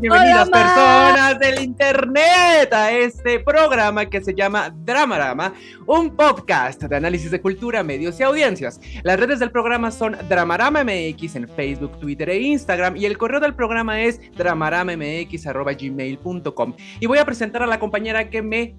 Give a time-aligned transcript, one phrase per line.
[0.00, 5.52] Bienvenidas personas del internet a este programa que se llama Dramarama,
[5.86, 8.78] un podcast de análisis de cultura, medios y audiencias.
[9.02, 13.40] Las redes del programa son Dramarama MX en Facebook, Twitter e Instagram y el correo
[13.40, 16.74] del programa es dramaramamx.gmail.com.
[17.00, 18.74] Y voy a presentar a la compañera que me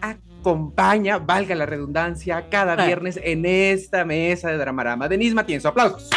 [0.00, 5.08] acompaña, valga la redundancia, cada viernes en esta mesa de Dramarama.
[5.08, 6.10] Denise Matienzo, aplausos.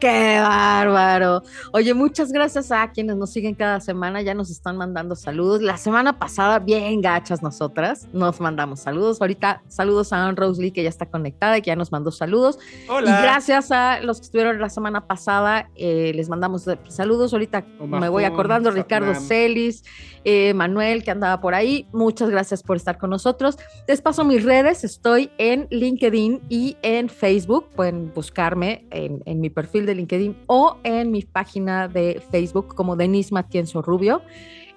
[0.00, 1.42] Qué bárbaro.
[1.74, 4.22] Oye, muchas gracias a quienes nos siguen cada semana.
[4.22, 5.60] Ya nos están mandando saludos.
[5.60, 9.20] La semana pasada, bien gachas nosotras, nos mandamos saludos.
[9.20, 12.58] Ahorita, saludos a Anne Rose que ya está conectada y que ya nos mandó saludos.
[12.88, 13.10] Hola.
[13.10, 17.34] Y gracias a los que estuvieron la semana pasada, eh, les mandamos saludos.
[17.34, 19.84] Ahorita me voy acordando, Ricardo Celis,
[20.24, 21.86] eh, Manuel, que andaba por ahí.
[21.92, 23.58] Muchas gracias por estar con nosotros.
[23.86, 24.82] Les paso mis redes.
[24.82, 27.68] Estoy en LinkedIn y en Facebook.
[27.76, 32.96] Pueden buscarme en, en mi perfil de LinkedIn o en mi página de Facebook como
[32.96, 34.22] Denise Matienzo Rubio.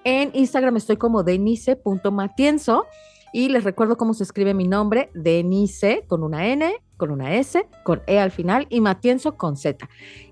[0.04, 2.86] En Instagram estoy como denise.matienzo
[3.32, 7.66] y les recuerdo cómo se escribe mi nombre, Denise con una N, con una S,
[7.84, 9.90] con E al final y Matienzo con Z.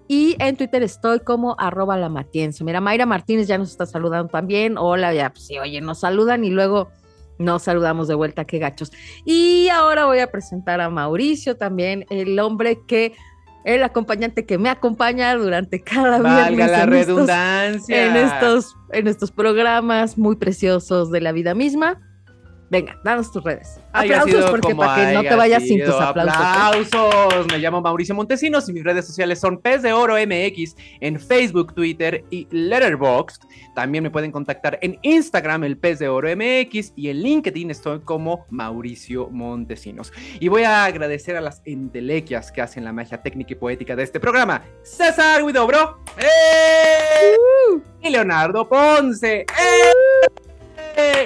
[0.08, 2.66] Y en Twitter estoy como arroba la Matienzo.
[2.66, 4.78] Mira, Mayra Martínez ya nos está saludando también.
[4.78, 6.90] Hola, ya, pues sí, oye, nos saludan y luego
[7.40, 8.92] nos saludamos de vuelta, qué gachos.
[9.26, 13.14] Y ahora voy a presentar a Mauricio también, el hombre que
[13.64, 18.08] el acompañante que me acompaña durante cada Valga la redundancia.
[18.08, 22.00] en estos, en estos programas muy preciosos de la vida misma.
[22.72, 23.82] Venga, danos tus redes.
[23.92, 26.34] aplausos porque para que no te vayas sin tus aplausos.
[26.34, 26.96] ¿eh?
[26.98, 27.48] Aplausos.
[27.52, 31.74] Me llamo Mauricio Montesinos y mis redes sociales son Pez de Oro MX en Facebook,
[31.74, 33.44] Twitter y Letterboxd.
[33.76, 38.00] También me pueden contactar en Instagram, el Pez de Oro MX y en LinkedIn estoy
[38.00, 40.14] como Mauricio Montesinos.
[40.40, 44.04] Y voy a agradecer a las entelequias que hacen la magia técnica y poética de
[44.04, 44.64] este programa.
[44.82, 46.00] César Huidobro.
[46.18, 47.36] ¡Eh!
[47.74, 47.82] Uh.
[48.02, 49.42] y Leonardo Ponce.
[49.42, 50.41] ¡Eh!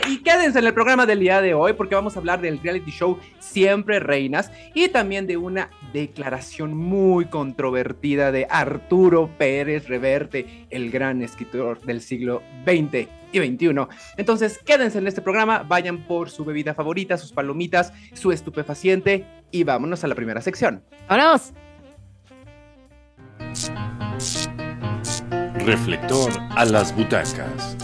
[0.07, 2.91] Y quédense en el programa del día de hoy porque vamos a hablar del reality
[2.91, 10.91] show Siempre Reinas y también de una declaración muy controvertida de Arturo Pérez Reverte, el
[10.91, 13.87] gran escritor del siglo XX y XXI.
[14.17, 19.63] Entonces, quédense en este programa, vayan por su bebida favorita, sus palomitas, su estupefaciente y
[19.63, 20.83] vámonos a la primera sección.
[21.07, 21.53] ¡Vámonos!
[25.65, 27.77] Reflector a las butacas.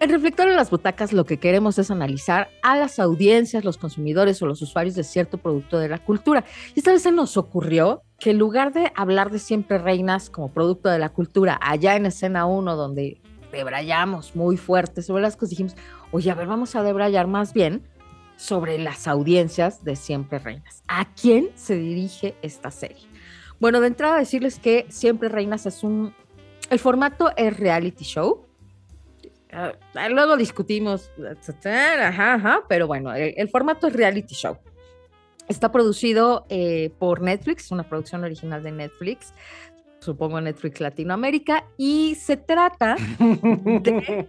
[0.00, 4.40] En Reflector en las Butacas lo que queremos es analizar a las audiencias, los consumidores
[4.40, 6.44] o los usuarios de cierto producto de la cultura.
[6.76, 10.52] Y esta vez se nos ocurrió que en lugar de hablar de siempre reinas como
[10.52, 13.20] producto de la cultura, allá en escena 1 donde
[13.50, 15.74] debrayamos muy fuerte sobre las cosas, dijimos,
[16.12, 17.82] oye, a ver, vamos a debrayar más bien
[18.36, 20.84] sobre las audiencias de siempre reinas.
[20.86, 23.08] ¿A quién se dirige esta serie?
[23.58, 26.14] Bueno, de entrada decirles que Siempre Reinas es un...
[26.70, 28.47] El formato es reality show,
[29.52, 29.72] Ah,
[30.10, 31.10] luego discutimos,
[32.68, 34.58] pero bueno, el, formato es reality show.
[35.48, 39.32] Está producido eh, por Netflix, una producción original de Netflix,
[40.00, 44.26] supongo Netflix Latinoamérica, y se trata de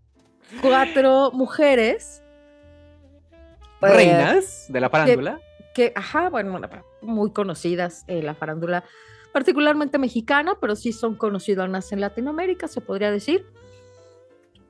[0.62, 2.22] cuatro mujeres.
[3.82, 5.40] Eh, Reinas de la farándula.
[5.74, 6.60] Que, ajá, bueno,
[7.00, 8.82] muy conocidas en la farándula,
[9.32, 13.46] particularmente mexicana, pero sí son conocidas en Latinoamérica, se podría decir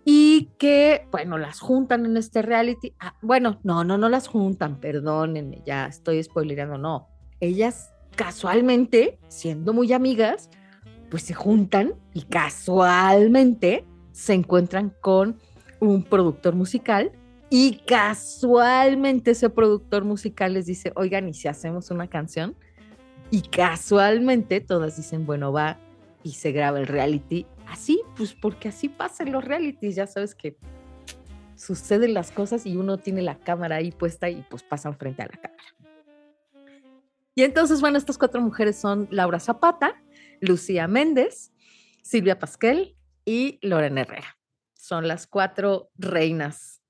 [0.05, 2.94] y que, bueno, las juntan en este reality.
[3.00, 7.09] Ah, bueno, no, no, no las juntan, perdónenme, ya estoy spoilerando, no.
[7.41, 10.50] Ellas casualmente, siendo muy amigas,
[11.10, 15.39] pues se juntan y casualmente se encuentran con
[15.80, 17.13] un productor musical
[17.48, 22.54] y casualmente ese productor musical les dice, oigan, ¿y si hacemos una canción?
[23.30, 25.78] Y casualmente todas dicen, bueno, va
[26.22, 30.57] y se graba el reality así, pues porque así pasan los realities, ya sabes que
[31.57, 35.27] suceden las cosas y uno tiene la cámara ahí puesta y pues pasan frente a
[35.27, 35.65] la cámara.
[37.34, 40.03] Y entonces, bueno, estas cuatro mujeres son Laura Zapata,
[40.41, 41.53] Lucía Méndez,
[42.03, 44.37] Silvia Pasquel y Lorena Herrera.
[44.75, 46.83] Son las cuatro reinas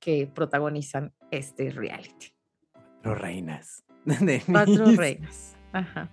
[0.00, 2.34] que protagonizan este reality.
[2.72, 3.84] Cuatro reinas.
[4.46, 5.56] cuatro reinas.
[5.72, 6.10] Ajá.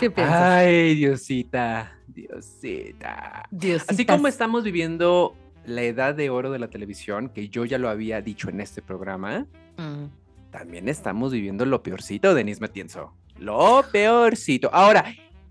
[0.00, 0.36] ¿Qué piensas?
[0.36, 1.99] Ay, Diosita,
[3.50, 3.84] Diosita.
[3.88, 7.88] Así como estamos viviendo la edad de oro de la televisión, que yo ya lo
[7.88, 9.46] había dicho en este programa,
[9.76, 10.50] mm.
[10.50, 13.14] también estamos viviendo lo peorcito, Denise Matienzo.
[13.38, 14.70] Lo peorcito.
[14.72, 15.04] Ahora,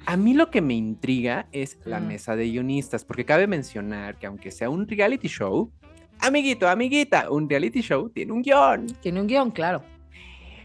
[0.05, 4.27] a mí lo que me intriga es la mesa de guionistas, porque cabe mencionar que
[4.27, 5.71] aunque sea un reality show,
[6.19, 8.87] amiguito, amiguita, un reality show tiene un guion.
[9.01, 9.83] Tiene un guion, claro.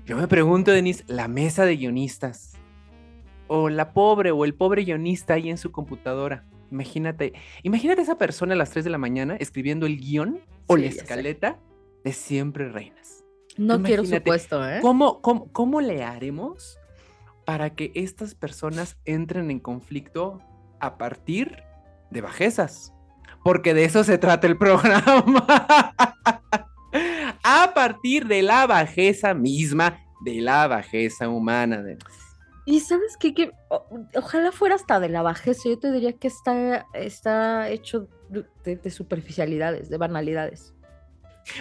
[0.06, 2.53] Yo me pregunto, Denise, la mesa de guionistas,
[3.46, 6.44] o la pobre o el pobre guionista ahí en su computadora.
[6.70, 10.86] Imagínate, imagínate esa persona a las 3 de la mañana escribiendo el guion o la
[10.86, 11.58] escaleta
[12.02, 13.24] de Siempre Reinas.
[13.56, 14.80] No quiero supuesto, ¿eh?
[14.82, 16.78] ¿cómo, cómo, cómo le haremos
[17.44, 20.40] para que estas personas entren en conflicto
[20.80, 21.62] a partir
[22.10, 22.92] de bajezas?
[23.44, 25.46] Porque de eso se trata el programa.
[27.44, 31.82] a partir de la bajeza misma, de la bajeza humana.
[31.82, 31.98] De...
[32.66, 33.52] Y sabes qué, que
[34.16, 38.08] ojalá fuera hasta de la bajeza, yo te diría que está, está hecho
[38.64, 40.72] de, superficialidades, de banalidades.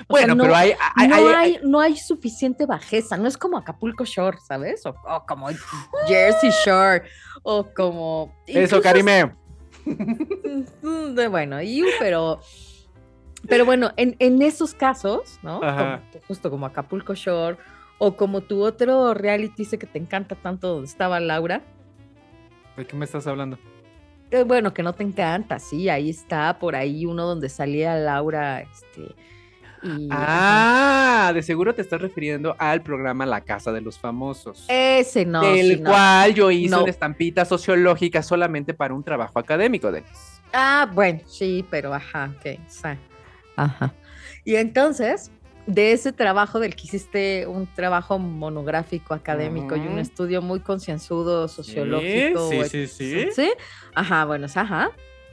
[0.08, 0.74] bueno, pero hay
[1.10, 4.86] no hay, no hay suficiente bajeza, no es como Acapulco Shore, ¿sabes?
[4.86, 4.96] O,
[5.28, 5.50] como
[6.08, 7.04] Jersey Shore,
[7.44, 8.34] o como...
[8.48, 9.36] Eso, Karime.
[11.30, 12.40] bueno, y, pero...
[13.46, 15.60] Pero bueno, en, en esos casos, ¿no?
[16.30, 17.58] justo como Acapulco Shore
[17.98, 21.62] o como tu otro reality dice que te encanta tanto donde estaba Laura.
[22.76, 23.58] ¿De qué me estás hablando?
[24.32, 28.62] Eh, bueno, que no te encanta, sí, ahí está, por ahí uno donde salía Laura,
[28.62, 29.14] este...
[30.10, 34.66] ah, de seguro te estás refiriendo al programa La Casa de los Famosos.
[34.70, 35.44] Ese no.
[35.44, 40.04] El cual yo hice una estampita sociológica solamente para un trabajo académico, de
[40.52, 42.88] Ah, bueno, sí, pero ajá, ok, sí.
[43.56, 43.94] Ajá.
[44.44, 45.32] Y entonces,
[45.66, 51.48] de ese trabajo del que hiciste un trabajo monográfico académico y un estudio muy concienzudo
[51.48, 52.50] sociológico.
[52.50, 53.52] Sí, sí, sí, sí.
[53.96, 54.92] Ajá, bueno, ajá.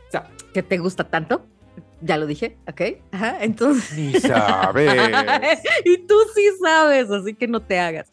[0.08, 1.46] O sea, que te gusta tanto.
[2.02, 3.02] Ya lo dije, ¿ok?
[3.12, 3.96] Ajá, entonces.
[3.96, 5.60] Ni sabes.
[5.84, 8.10] y tú sí sabes, así que no te hagas.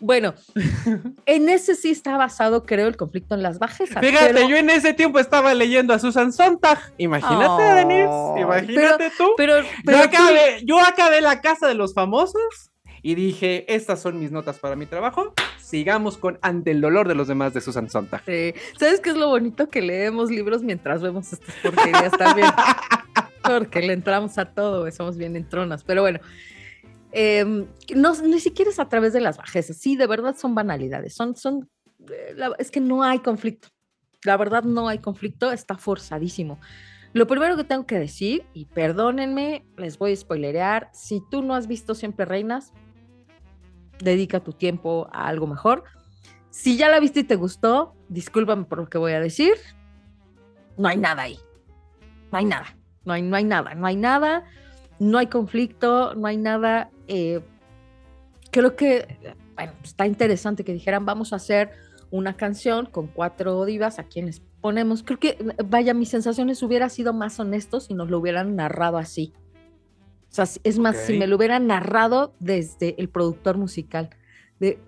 [0.00, 0.34] Bueno,
[1.26, 4.04] en ese sí está basado, creo, el conflicto en las bajezas.
[4.04, 6.78] Fíjate, yo en ese tiempo estaba leyendo a Susan Sontag.
[6.98, 8.40] Imagínate, Denise.
[8.40, 9.30] Imagínate tú.
[9.36, 12.70] Pero, yo, acabé, yo acabé la casa de los famosos
[13.02, 15.34] y dije, estas son mis notas para mi trabajo.
[15.58, 18.22] Sigamos con Ante el dolor de los demás de Susan Sontag.
[18.24, 18.54] Sí.
[18.78, 19.68] ¿Sabes qué es lo bonito?
[19.68, 22.48] Que leemos libros mientras vemos estas porquerías también.
[23.42, 25.84] Porque le entramos a todo, somos bien entronas.
[25.84, 26.20] Pero bueno,
[27.12, 31.14] Em, no, ni siquiera es a través de las bajezas, sí, de verdad son banalidades,
[31.14, 31.68] son, son,
[32.10, 33.68] eh, es que no hay conflicto,
[34.24, 36.58] la verdad no hay conflicto, está forzadísimo.
[37.14, 41.54] Lo primero que tengo que decir, y perdónenme, les voy a spoilerear, si tú no
[41.54, 42.72] has visto Siempre Reinas,
[43.98, 45.84] dedica tu tiempo a algo mejor.
[46.50, 49.54] Si ya la viste y te gustó, discúlpame por lo que voy a decir,
[50.76, 51.38] no hay nada ahí,
[52.30, 54.44] no hay nada, no hay, no hay nada, no hay nada
[54.98, 56.90] no hay conflicto, no hay nada.
[57.06, 57.40] Eh,
[58.50, 61.70] creo que, bueno, está interesante que dijeran, vamos a hacer
[62.10, 65.02] una canción con cuatro divas a quienes ponemos.
[65.02, 69.32] Creo que, vaya, mis sensaciones hubiera sido más honestos si nos lo hubieran narrado así.
[70.30, 74.10] O sea, es más, si me lo hubieran narrado desde el productor musical,
[74.60, 74.78] de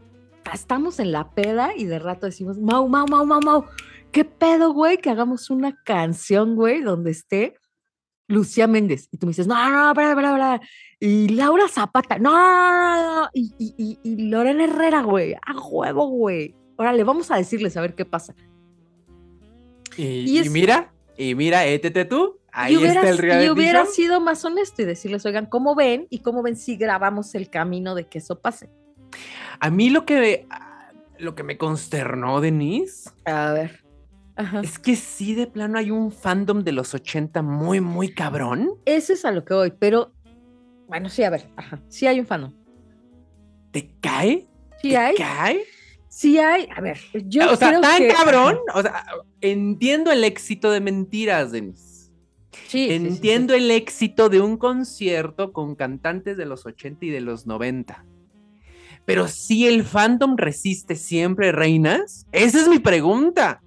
[0.52, 3.64] estamos en la peda y de rato decimos, Mau, Mau, Mau, Mau, Mau,
[4.12, 4.98] ¿qué pedo, güey?
[4.98, 7.54] Que hagamos una canción, güey, donde esté
[8.30, 9.08] Lucía Méndez.
[9.10, 10.60] Y tú me dices, no, no, bla, bla, bla.
[11.00, 13.30] Y Laura Zapata, no, no, no.
[13.34, 16.54] Y, y, y, Lorena Herrera, güey, a juego, güey.
[16.76, 18.34] Órale, vamos a decirles a ver qué pasa.
[19.96, 22.38] Y, mira, y mira, étete tú.
[22.52, 26.06] Ahí está el reality Y hubiera sido más honesto y decirles, oigan, ¿cómo ven?
[26.10, 28.70] Y cómo ven si grabamos el camino de que eso pase.
[29.58, 30.46] A mí lo que,
[31.18, 33.10] lo que me consternó, Denise.
[33.24, 33.79] A ver.
[34.62, 38.70] Es que sí, de plano hay un fandom de los 80 muy, muy cabrón.
[38.84, 40.12] Ese es a lo que voy, pero
[40.88, 42.52] bueno, sí, a ver, ajá, sí hay un fandom.
[43.70, 44.48] ¿Te cae?
[44.82, 45.14] Sí hay.
[45.14, 45.62] cae?
[46.08, 49.06] Sí hay, a ver, yo O sea, tan cabrón, o sea,
[49.40, 52.10] entiendo el éxito de Mentiras, Denis.
[52.66, 57.46] Sí, Entiendo el éxito de un concierto con cantantes de los 80 y de los
[57.46, 58.04] 90.
[59.04, 63.60] Pero si el fandom resiste siempre, reinas, esa es mi pregunta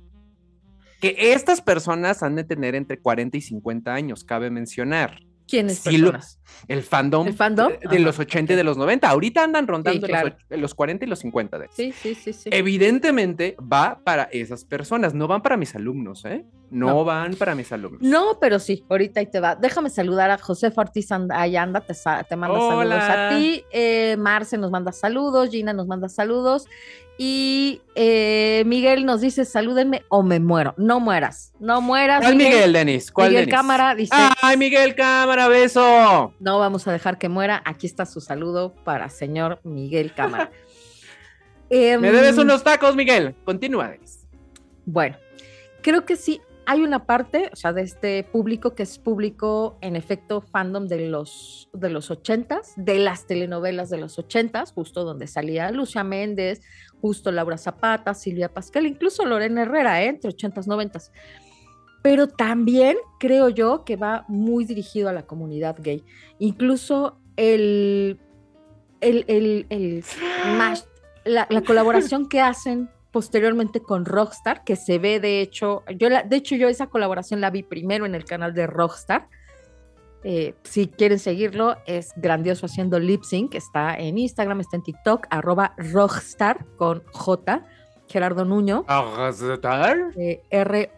[1.03, 5.19] que estas personas han de tener entre 40 y 50 años, cabe mencionar.
[5.45, 6.39] ¿Quiénes personas?
[6.69, 7.73] el fandom, ¿El fandom?
[7.89, 9.09] de, los 80 y de los 90.
[9.09, 10.07] Ahorita andan rondando
[10.49, 11.59] los, 40 y los 50.
[11.59, 12.49] De sí, sí, sí, sí.
[12.53, 16.45] Evidentemente va para esas personas, no van para mis alumnos, ¿eh?
[16.71, 18.01] No, van para mis alumnos.
[18.01, 19.55] No, pero sí, ahorita ahí te va.
[19.55, 23.63] Déjame saludar a José Ortiz, ahí anda, te, manda saludos a ti.
[23.71, 26.65] Eh, Marce nos manda saludos, Gina nos manda saludos.
[27.17, 30.73] Y eh, Miguel nos dice, salúdenme o me muero.
[30.77, 32.21] No mueras, no mueras.
[32.21, 33.11] ¿Cuál Miguel, Denis?
[33.11, 34.15] ¿Cuál Miguel Cámara dice.
[34.41, 36.33] ¡Ay, Miguel Cámara, beso!
[36.39, 37.61] No vamos a dejar que muera.
[37.65, 40.51] Aquí está su saludo para señor Miguel Cámara.
[41.69, 43.35] me debes em, unos tacos, Miguel.
[43.45, 44.25] Continúa, Denis.
[44.85, 45.15] Bueno,
[45.81, 49.95] creo que sí hay una parte, o sea, de este público que es público, en
[49.95, 55.27] efecto, fandom de los, de los ochentas, de las telenovelas de los ochentas, justo donde
[55.27, 56.61] salía Lucia Méndez,
[57.03, 60.07] justo Laura Zapata, Silvia Pascal, incluso Lorena Herrera, ¿eh?
[60.07, 61.11] entre ochentas, noventas.
[62.01, 66.01] Pero también creo yo que va muy dirigido a la comunidad gay.
[66.39, 68.21] Incluso el,
[69.01, 70.05] el, el, el
[71.25, 76.35] la, la colaboración que hacen posteriormente con Rockstar, que se ve de hecho, yo de
[76.37, 79.27] hecho yo esa colaboración la vi primero en el canal de Rockstar.
[80.23, 85.27] Eh, si quieren seguirlo, es grandioso haciendo lip sync, está en Instagram, está en TikTok,
[85.29, 87.65] arroba Rockstar con J,
[88.07, 88.85] Gerardo Nuño.
[90.17, 90.95] Eh, R-O-J-S-T-A-R,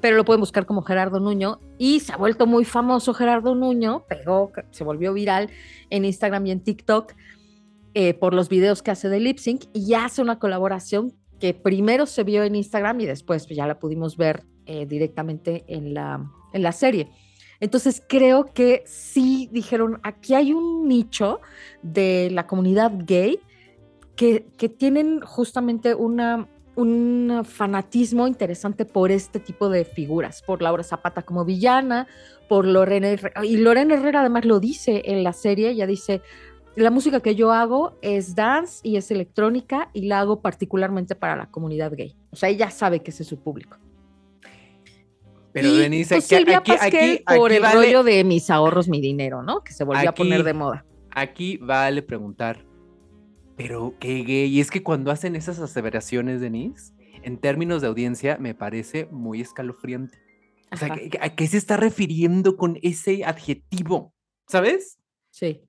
[0.00, 4.06] pero lo pueden buscar como Gerardo Nuño y se ha vuelto muy famoso Gerardo Nuño,
[4.08, 5.50] pegó, se volvió viral
[5.90, 7.12] en Instagram y en TikTok
[7.92, 12.06] eh, por los videos que hace de lip sync y hace una colaboración que primero
[12.06, 16.62] se vio en Instagram y después ya la pudimos ver eh, directamente en la, en
[16.62, 17.08] la serie.
[17.60, 21.40] Entonces creo que sí dijeron, aquí hay un nicho
[21.82, 23.40] de la comunidad gay
[24.14, 30.84] que, que tienen justamente una, un fanatismo interesante por este tipo de figuras, por Laura
[30.84, 32.06] Zapata como villana,
[32.48, 33.44] por Lorena Herrera.
[33.44, 36.22] Y Lorena Herrera además lo dice en la serie, ya dice,
[36.76, 41.34] la música que yo hago es dance y es electrónica y la hago particularmente para
[41.34, 42.14] la comunidad gay.
[42.30, 43.78] O sea, ella sabe que ese es su público.
[45.52, 49.62] Pero Denise, pues, Silvia aquí, por el rollo de mis ahorros, mi dinero, ¿no?
[49.64, 50.84] Que se volvió a poner de moda.
[51.10, 52.64] Aquí vale preguntar,
[53.56, 54.46] pero qué gay.
[54.46, 59.40] Y es que cuando hacen esas aseveraciones, Denise, en términos de audiencia, me parece muy
[59.40, 60.18] escalofriante.
[60.70, 64.12] O sea, ¿a qué se está refiriendo con ese adjetivo?
[64.46, 64.98] ¿Sabes?
[65.30, 65.62] Sí.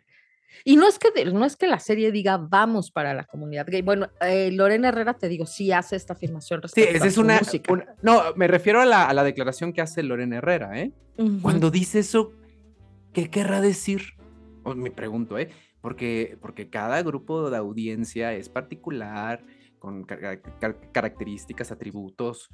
[0.64, 3.82] Y no es que no es que la serie diga vamos para la comunidad gay.
[3.82, 7.40] Bueno, eh, Lorena Herrera te digo, sí hace esta afirmación respecto sí, esa es una,
[8.02, 10.92] No, me refiero a la, declaración que hace Lorena Herrera, ¿eh?
[11.42, 12.32] Cuando dice eso,
[13.14, 14.14] ¿qué querrá decir?
[14.76, 15.50] me pregunto, ¿eh?
[15.82, 19.44] Porque, porque cada grupo de audiencia es particular,
[19.80, 22.50] con características, atributos.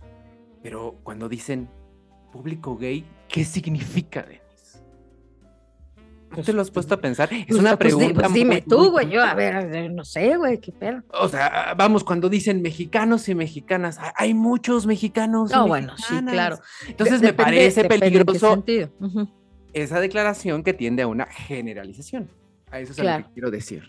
[0.61, 1.69] Pero cuando dicen
[2.31, 4.25] público gay, ¿qué significa?
[6.37, 7.31] ¿No te lo has puesto a pensar?
[7.33, 8.21] Es pues, una pues, pregunta.
[8.21, 9.09] Pues, dime tú, güey.
[9.09, 11.03] Yo, a ver, no sé, güey, qué pedo.
[11.11, 15.51] O sea, vamos, cuando dicen mexicanos y mexicanas, hay muchos mexicanos.
[15.51, 16.59] No, bueno, sí, claro.
[16.87, 18.63] Entonces me parece peligroso
[19.73, 22.29] esa declaración que tiende a una generalización.
[22.71, 23.83] A eso es lo que quiero decir.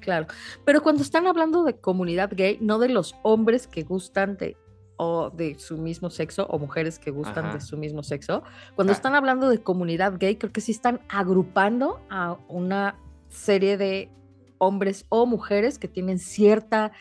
[0.00, 0.26] Claro.
[0.64, 4.56] Pero cuando están hablando de comunidad gay, no de los hombres que gustan de
[5.02, 8.42] o de su mismo sexo o mujeres que gustan de su mismo sexo.
[8.74, 12.98] Cuando están hablando de comunidad gay, creo que sí están agrupando a una
[13.30, 14.10] serie de
[14.58, 16.92] hombres o mujeres que tienen cierta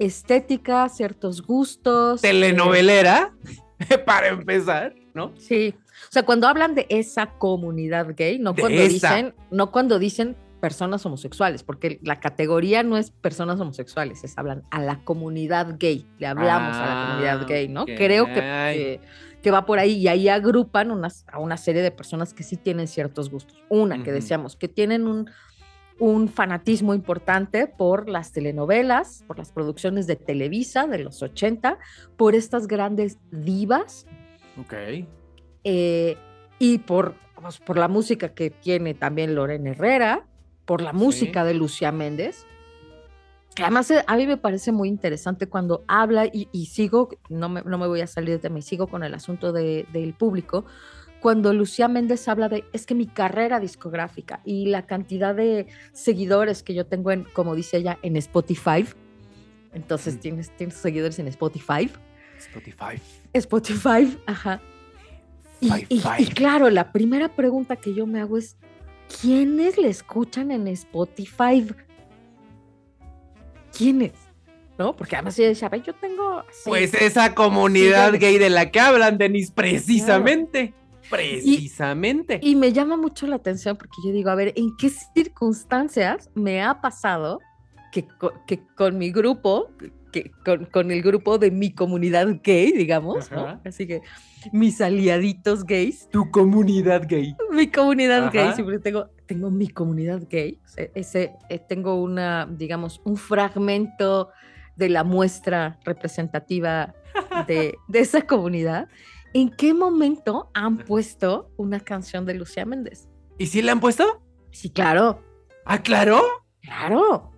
[0.00, 2.22] estética, ciertos gustos.
[2.22, 3.32] Telenovelera,
[4.04, 5.32] para empezar, ¿no?
[5.38, 5.76] Sí.
[6.08, 10.34] O sea, cuando hablan de esa comunidad gay, no cuando dicen, no cuando dicen
[10.64, 16.06] personas homosexuales, porque la categoría no es personas homosexuales, es hablan a la comunidad gay,
[16.18, 17.84] le hablamos a la comunidad ah, gay, ¿no?
[17.84, 18.98] Creo que,
[19.42, 20.90] que, va por ahí y ahí agrupan
[21.26, 23.62] a una serie de personas que sí tienen ciertos gustos.
[23.68, 25.28] Una, que decíamos, que tienen un,
[25.98, 31.78] un fanatismo importante por las telenovelas, por las producciones de Televisa de los 80,
[32.16, 34.06] por estas grandes divas.
[34.58, 34.72] Ok.
[35.64, 36.16] Eh,
[36.58, 40.26] y por, pues, por la música que tiene también Lorena Herrera,
[40.64, 42.46] por la música de Lucía Méndez.
[43.62, 47.78] Además, eh, a mí me parece muy interesante cuando habla y, sigo, no me, no
[47.78, 50.64] me, voy a salir de mí, sigo con el asunto de, del público,
[51.20, 56.62] cuando Lucía Méndez habla de, es que mi carrera discográfica y la cantidad de seguidores
[56.62, 58.84] que yo tengo en, como dice ella, en Spotify.
[59.72, 61.90] Entonces, ¿tienes, tienes seguidores en Spotify.
[62.38, 63.00] Spotify.
[63.32, 64.60] Spotify, ajá.
[65.60, 68.56] y claro, la primera pregunta que yo me hago es,
[69.20, 71.66] ¿quiénes le escuchan en Spotify?
[73.76, 74.12] ¿Quiénes?
[74.78, 74.94] ¿No?
[74.96, 76.44] Porque además ella decía, yo tengo...
[76.64, 80.74] Pues esa comunidad gay de la que hablan, Denise, precisamente.
[81.08, 82.40] Precisamente.
[82.42, 86.62] Y, me llama mucho la atención porque yo digo, a ver, ¿en qué circunstancias me
[86.62, 87.40] ha pasado
[87.92, 88.06] que,
[88.46, 89.70] que con mi grupo,
[90.14, 90.30] que
[90.70, 93.60] con, el grupo de mi comunidad gay, digamos, ¿no?
[93.64, 94.00] Así que
[94.52, 96.08] mis aliaditos gays.
[96.10, 97.34] Tu comunidad gay.
[97.50, 100.60] Mi comunidad gay, siempre tengo, tengo mi comunidad gay,
[100.94, 104.30] ese, eh, tengo una, digamos, un fragmento
[104.76, 106.94] de la muestra representativa
[107.48, 108.88] de, de esa comunidad.
[109.32, 113.08] ¿En qué momento han puesto una canción de Lucía Méndez?
[113.36, 114.22] ¿Y sí la han puesto?
[114.52, 115.24] Sí, claro.
[115.64, 116.22] ¿Ah, claro?
[116.60, 117.32] Claro.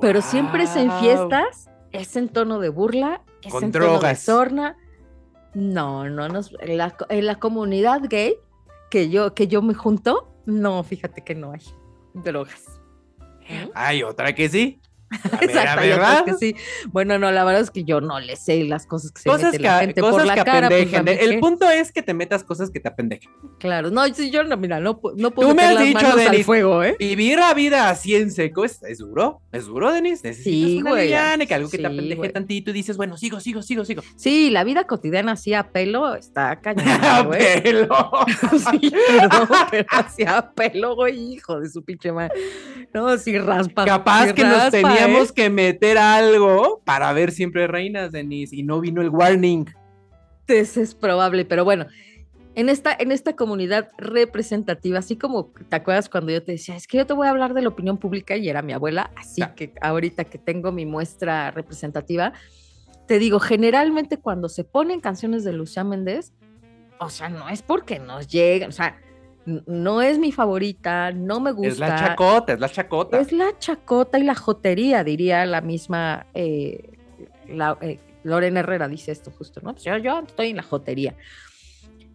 [0.00, 4.76] Pero siempre es en fiestas, es en tono de burla, es en tono de sorna.
[5.54, 6.40] No, no, no.
[6.60, 8.36] En la, en la comunidad gay
[8.90, 11.62] que yo, que yo me junto, no, fíjate que no hay
[12.14, 12.80] drogas.
[13.74, 14.80] Hay otra que sí.
[15.40, 16.56] Exacto, que sí.
[16.88, 19.52] Bueno, no, la verdad es que yo no le sé las cosas que se cosas
[19.52, 20.68] mete la gente por la cara.
[20.68, 23.30] Pues, el punto es que te metas cosas que te apendejen.
[23.58, 26.44] Claro, no, si yo no, mira, no, no puedo Tú me has dicho, manos al
[26.44, 26.96] fuego, ¿eh?
[26.98, 30.22] Vivir la vida así en seco es, es duro, es duro, Denis.
[30.24, 31.08] Necesitas sí, una güey,
[31.46, 34.02] que algo que te apendeje tantito y dices, bueno, sigo, sigo, sigo, sigo.
[34.16, 37.58] Sí, la vida cotidiana así a pelo está cañona, güey.
[37.58, 38.10] a pelo.
[38.70, 42.34] sí, perdón, pero así a pelo, güey, hijo de su pinche madre.
[42.92, 43.84] No, si raspa.
[43.84, 45.34] Capaz que nos tenía teníamos ¿eh?
[45.34, 49.66] que meter algo para ver siempre reinas, Denise, y no vino el warning.
[50.46, 51.86] Eso es probable, pero bueno,
[52.54, 56.86] en esta, en esta comunidad representativa, así como te acuerdas cuando yo te decía, es
[56.86, 59.42] que yo te voy a hablar de la opinión pública y era mi abuela, así
[59.56, 62.32] que ahorita que tengo mi muestra representativa,
[63.06, 66.32] te digo, generalmente cuando se ponen canciones de Lucía Méndez,
[66.98, 68.96] o sea, no es porque nos llegan, o sea,
[69.44, 71.72] no es mi favorita, no me gusta.
[71.72, 73.20] Es la chacota, es la chacota.
[73.20, 76.90] Es la chacota y la jotería, diría la misma eh,
[77.48, 79.72] eh, Lorena Herrera, dice esto justo, ¿no?
[79.72, 81.14] Pues yo, yo estoy en la jotería.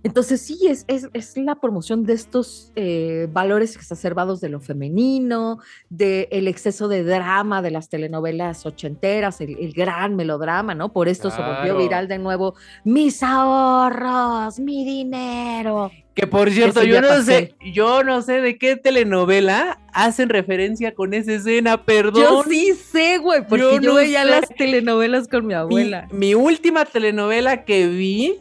[0.03, 6.47] Entonces sí, es, es, la promoción de estos eh, valores exacerbados de lo femenino, del
[6.47, 10.93] exceso de drama de las telenovelas ochenteras, el, gran melodrama, ¿no?
[10.93, 15.91] Por esto se volvió viral de nuevo, mis ahorros, mi dinero.
[16.13, 21.13] Que por cierto, yo no sé, yo no sé de qué telenovela hacen referencia con
[21.13, 22.23] esa escena, perdón.
[22.23, 26.07] Yo sí sé, güey, porque yo, veía las telenovelas con mi abuela.
[26.11, 28.39] mi última telenovela que vi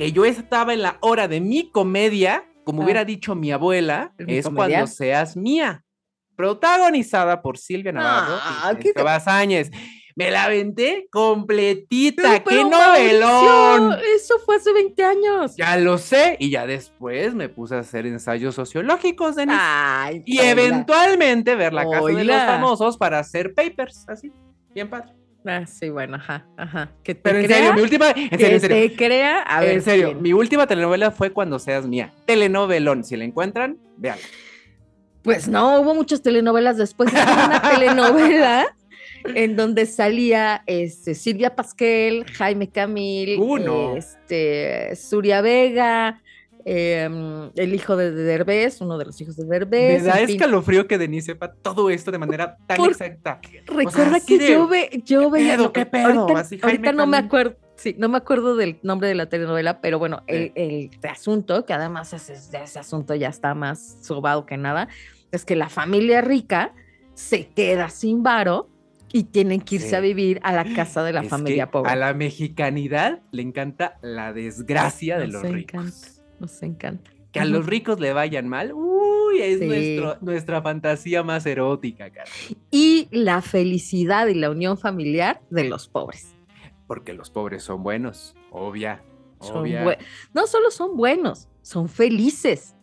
[0.00, 4.48] que yo estaba en la hora de mi comedia, como hubiera dicho mi abuela, es
[4.48, 5.84] cuando seas mía.
[6.36, 9.70] Protagonizada por Silvia Navarro ah, y Áñez.
[10.16, 12.42] Me la aventé completita.
[12.42, 13.98] ¡Qué novelón!
[14.16, 15.56] Eso fue hace 20 años.
[15.56, 16.36] Ya lo sé.
[16.38, 19.56] Y ya después me puse a hacer ensayos sociológicos, Denis.
[20.24, 24.06] y eventualmente ver la casa de los famosos para hacer papers.
[24.08, 24.32] Así.
[24.72, 25.19] Bien padre.
[25.46, 26.90] Ah, sí, bueno, ajá, ajá.
[27.02, 28.10] Que Pero en serio, mi última.
[28.10, 28.76] En serio, en serio.
[28.90, 29.40] te crea.
[29.40, 32.12] A ver, en serio, mi última telenovela fue Cuando Seas Mía.
[32.26, 33.04] Telenovelón.
[33.04, 34.18] Si la encuentran, vean.
[35.22, 37.12] Pues no, hubo muchas telenovelas después.
[37.12, 38.76] de una telenovela
[39.34, 43.96] en donde salía este, Silvia Pasquel, Jaime Camil, Uno.
[43.96, 46.22] este, Suria Vega,
[46.72, 50.04] Em, el hijo de Derbez, uno de los hijos de Derbez.
[50.04, 53.40] Me da escalofrío que Denise sepa todo esto de manera tan exacta.
[53.66, 55.58] Recuerda que yo, ve, yo veía.
[55.74, 56.28] ¿Qué pedo?
[56.62, 57.56] Ahorita, no me acuerdo.
[57.74, 62.12] Sí, no me acuerdo del nombre de la telenovela, pero bueno, el, asunto, que además
[62.12, 64.86] ese, ese asunto ya está más sobado que nada,
[65.32, 66.72] es que la familia rica
[67.14, 68.68] se queda sin varo
[69.12, 71.90] y tienen que irse a vivir a la casa de la familia pobre.
[71.90, 77.10] A la mexicanidad le encanta la desgracia de los ricos nos encanta.
[77.32, 79.60] Que a los ricos le vayan mal, uy, es
[80.20, 82.28] nuestra fantasía más erótica, cara.
[82.72, 86.34] Y la felicidad y la unión familiar de los pobres.
[86.88, 89.04] Porque los pobres son buenos, obvia.
[90.34, 92.74] no solo son buenos, son felices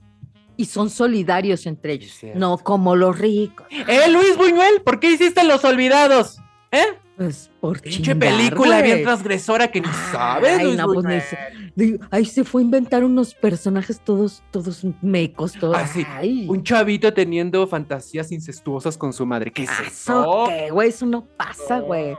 [0.55, 3.67] y son solidarios entre ellos, no como los ricos.
[3.69, 4.81] ¡Eh, Luis Buñuel!
[4.81, 6.39] ¿Por qué hiciste Los Olvidados?
[6.71, 6.85] ¿Eh?
[7.17, 10.59] Pues por Pinche película bien transgresora que ni sabes.
[10.59, 11.23] Ay, no, pues,
[12.11, 15.75] ahí se fue a inventar unos personajes todos, todos mecos, todos.
[15.75, 19.51] Ah, un chavito teniendo fantasías incestuosas con su madre.
[19.51, 20.45] ¿Qué es ah, eso?
[20.47, 20.89] ¿Qué, güey?
[20.89, 22.15] Eso no pasa, güey.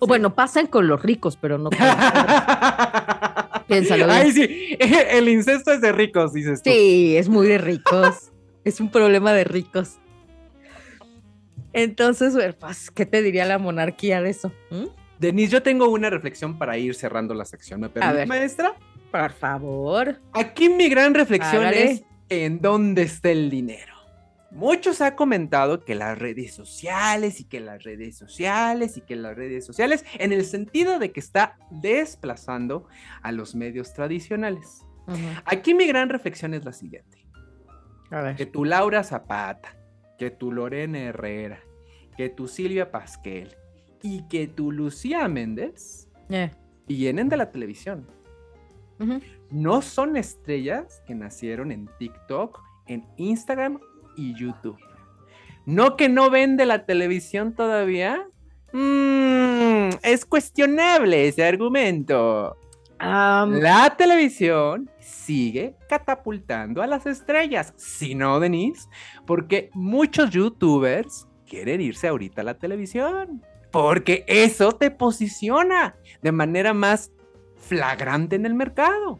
[0.00, 1.96] O bueno, pasan con los ricos, pero no con los
[3.68, 4.18] Piénsalo bien.
[4.18, 4.76] Ay, sí.
[4.80, 6.70] El incesto es de ricos, dices tú.
[6.70, 8.32] Sí, es muy de ricos.
[8.64, 9.98] es un problema de ricos.
[11.72, 14.52] Entonces, pues, ¿qué te diría la monarquía de eso?
[14.70, 14.86] ¿Mm?
[15.18, 17.80] Denise, yo tengo una reflexión para ir cerrando la sección.
[17.80, 18.74] ¿Me permite, maestra?
[19.10, 20.20] Por favor.
[20.32, 23.94] Aquí mi gran reflexión es en dónde está el dinero.
[24.50, 29.36] Muchos han comentado que las redes sociales y que las redes sociales y que las
[29.36, 32.88] redes sociales, en el sentido de que está desplazando
[33.22, 34.84] a los medios tradicionales.
[35.44, 37.26] Aquí mi gran reflexión es la siguiente.
[38.10, 38.36] A ver.
[38.36, 39.76] Que tu Laura Zapata,
[40.20, 41.60] que tu Lorena Herrera,
[42.14, 43.56] que tu Silvia Pasquel
[44.02, 46.50] y que tu Lucía Méndez eh.
[46.86, 48.06] vienen de la televisión.
[49.50, 53.80] No son estrellas que nacieron en TikTok, en Instagram
[54.14, 54.76] y YouTube.
[55.64, 58.28] ¿No que no vende la televisión todavía?
[58.74, 62.58] Mmm, es cuestionable ese argumento.
[63.00, 67.72] La televisión sigue catapultando a las estrellas.
[67.76, 68.88] Si no, Denise,
[69.26, 73.42] porque muchos youtubers quieren irse ahorita a la televisión.
[73.70, 77.12] Porque eso te posiciona de manera más
[77.56, 79.18] flagrante en el mercado.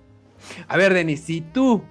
[0.66, 1.82] A ver, Denis, si tú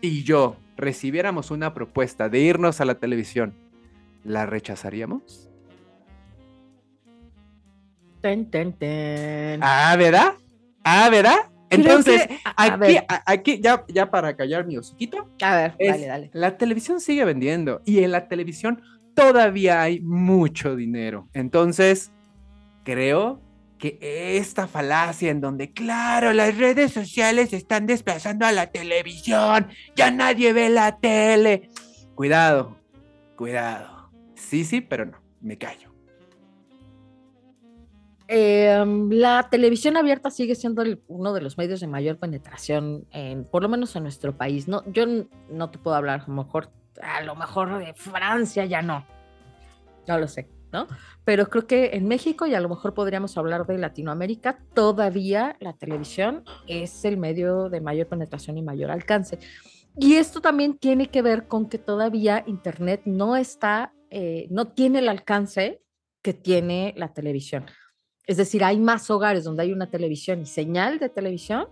[0.00, 3.54] y yo recibiéramos una propuesta de irnos a la televisión,
[4.22, 5.48] ¿la rechazaríamos?
[8.20, 9.60] Ten, ten, ten.
[9.62, 10.34] Ah, ¿verdad?
[10.88, 11.50] Ah, ¿verdad?
[11.68, 15.28] Entonces, aquí, aquí ya, ya para callar mi hociquito.
[15.42, 16.30] A ver, dale, dale.
[16.32, 18.80] La televisión sigue vendiendo y en la televisión
[19.16, 21.28] todavía hay mucho dinero.
[21.32, 22.12] Entonces,
[22.84, 23.42] creo
[23.78, 30.12] que esta falacia en donde, claro, las redes sociales están desplazando a la televisión, ya
[30.12, 31.68] nadie ve la tele.
[32.14, 32.76] Cuidado,
[33.34, 34.08] cuidado.
[34.36, 35.95] Sí, sí, pero no, me callo.
[38.28, 43.62] Em, la televisión abierta sigue siendo uno de los medios de mayor penetración, en, por
[43.62, 44.66] lo menos en nuestro país.
[44.66, 45.04] No, yo
[45.48, 49.06] no te puedo hablar, a lo mejor, a lo mejor de Francia ya no.
[50.08, 50.48] No lo sé.
[50.72, 50.88] ¿no?
[51.24, 55.72] Pero creo que en México, y a lo mejor podríamos hablar de Latinoamérica, todavía la
[55.74, 59.38] televisión es el medio de mayor penetración y mayor alcance.
[59.96, 64.98] Y esto también tiene que ver con que todavía Internet no está, eh, no tiene
[64.98, 65.80] el alcance
[66.20, 67.64] que tiene la televisión.
[68.26, 71.68] Es decir, hay más hogares donde hay una televisión y señal de televisión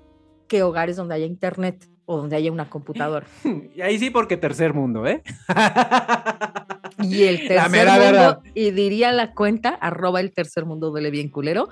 [0.47, 3.27] que hogares donde haya Internet o donde haya una computadora.
[3.75, 5.23] Y ahí sí porque tercer mundo, ¿eh?
[7.03, 11.69] Y el tercer mundo, y diría la cuenta, arroba el tercer mundo duele bien culero,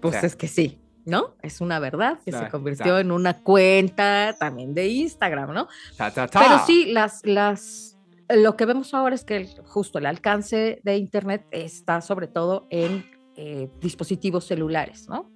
[0.00, 1.34] pues es que sí, ¿no?
[1.42, 5.68] Es una verdad que se convirtió en una cuenta también de Instagram, ¿no?
[5.96, 7.96] Pero sí, las, las,
[8.28, 13.15] lo que vemos ahora es que justo el alcance de Internet está sobre todo en
[13.36, 15.30] eh, dispositivos celulares, ¿no?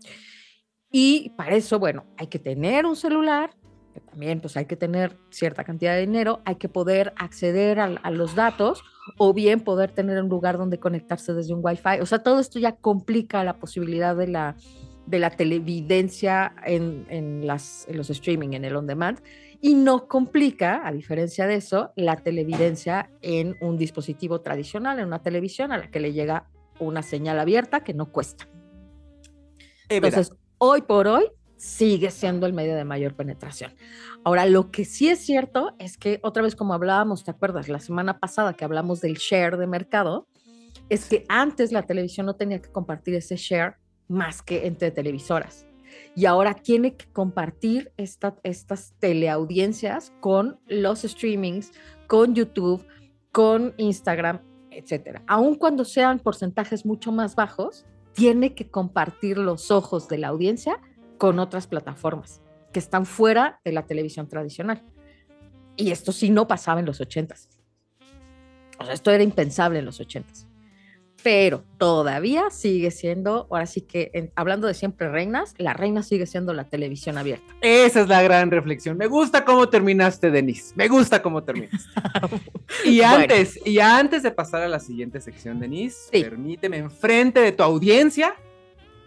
[0.91, 3.51] Y para eso, bueno, hay que tener un celular,
[3.95, 8.11] que también pues hay que tener cierta cantidad de dinero, hay que poder acceder a,
[8.11, 8.83] los datos
[9.19, 12.01] o bien poder tener un lugar donde conectarse desde un Wi-Fi.
[12.01, 14.57] O sea, todo esto ya complica la posibilidad de la,
[15.07, 19.21] de la televidencia en, en, las, en los streaming, en el on-demand,
[19.61, 25.23] y no complica, a diferencia de eso, la televidencia en un dispositivo tradicional, en una
[25.23, 26.49] televisión a la que le llega
[26.81, 28.49] una señal abierta que no cuesta.
[29.89, 31.25] Entonces, hoy por hoy,
[31.57, 33.75] sigue siendo el medio de mayor penetración.
[34.25, 37.69] Ahora, lo que sí es cierto es que otra vez como hablábamos, ¿te acuerdas?
[37.69, 40.27] La semana pasada que hablamos del share de mercado,
[40.89, 43.77] es que antes la televisión no tenía que compartir ese share
[44.09, 45.67] más que entre televisoras.
[46.17, 51.73] Y ahora tiene que compartir estas teleaudiencias con los streamings,
[52.07, 52.85] con YouTube,
[53.33, 54.41] con Instagram,
[54.71, 55.23] etcétera.
[55.27, 60.81] Aun cuando sean porcentajes mucho más bajos, tiene que compartir los ojos de la audiencia
[61.19, 64.83] con otras plataformas que están fuera de la televisión tradicional.
[65.77, 67.49] Y esto sí no pasaba en los ochentas.
[68.79, 70.47] O sea, esto era impensable en los ochentas.
[71.23, 76.55] Pero todavía sigue siendo, ahora sí que hablando de siempre reinas, la reina sigue siendo
[76.55, 77.55] la televisión abierta.
[77.61, 78.97] Esa es la gran reflexión.
[78.97, 80.73] Me gusta cómo terminaste, Denise.
[80.77, 81.91] Me gusta cómo terminaste.
[82.85, 87.63] y antes, y antes de pasar a la siguiente sección, Denise, permíteme enfrente de tu
[87.63, 88.35] audiencia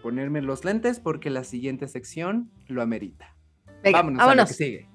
[0.04, 3.34] ponerme los lentes porque la siguiente sección lo amerita.
[3.90, 4.88] vámonos, a lo que sigue.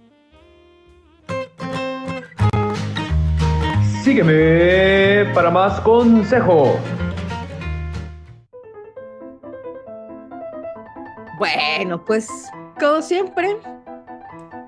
[4.04, 6.80] Sígueme para más consejo.
[11.40, 12.30] Bueno, pues
[12.80, 13.58] como siempre.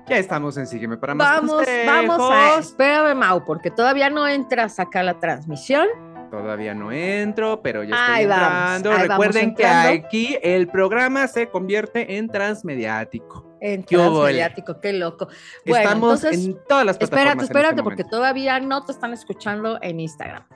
[0.08, 1.86] Ya estamos en Sígueme para más vamos, consejos.
[1.86, 2.58] Vamos a...
[2.58, 5.86] Espérame, Mau, porque todavía no entras acá la transmisión.
[6.30, 8.96] Todavía no entro, pero ya estoy entrando.
[8.96, 13.46] Recuerden que aquí el programa se convierte en transmediático.
[13.60, 15.28] En transmediático, qué loco.
[15.66, 17.02] Bueno, Estamos en todas las plataformas.
[17.02, 20.46] Espérate, espérate, este porque todavía no te están escuchando en Instagram.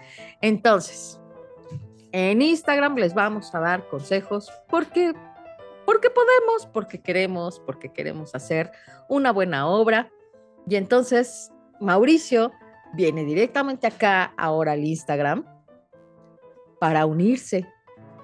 [0.41, 1.21] Entonces,
[2.11, 5.13] en Instagram les vamos a dar consejos porque,
[5.87, 8.73] porque podemos, porque queremos, porque queremos hacer
[9.09, 10.11] una buena obra.
[10.69, 12.53] Y entonces, Mauricio
[12.95, 15.45] viene directamente acá ahora al Instagram
[16.81, 17.67] para unirse.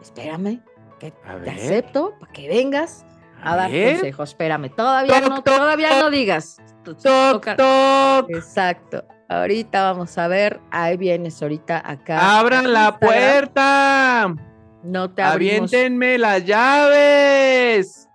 [0.03, 0.61] Espérame,
[0.99, 3.07] que te acepto para que vengas
[3.43, 4.31] a, dar consejos.
[4.31, 6.59] Espérame, todavía no, todavía no digas.
[6.85, 8.31] Toc, toc.
[8.31, 9.05] Exacto.
[9.29, 10.61] Ahorita vamos a ver.
[10.71, 12.39] Ahí vienes ahorita acá.
[12.39, 14.35] ¡Abran la puerta!
[14.83, 15.73] No te abrimos.
[15.73, 18.09] ¡Aviéntenme las llaves!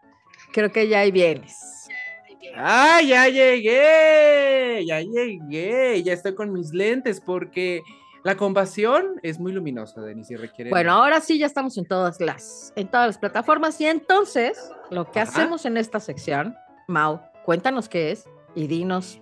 [0.51, 1.88] Creo que ya ahí vienes.
[2.56, 4.84] ¡Ah, ya llegué!
[4.86, 6.01] Ya llegué.
[6.03, 7.84] Ya estoy con mis lentes porque
[8.23, 10.69] la compasión es muy luminosa, Denis, y requiere.
[10.69, 13.80] Bueno, ahora sí ya estamos en todas las, en todas las plataformas.
[13.80, 16.56] Y entonces, lo que hacemos en esta sección,
[16.88, 18.25] Mau, cuéntanos qué es
[18.56, 19.21] y dinos.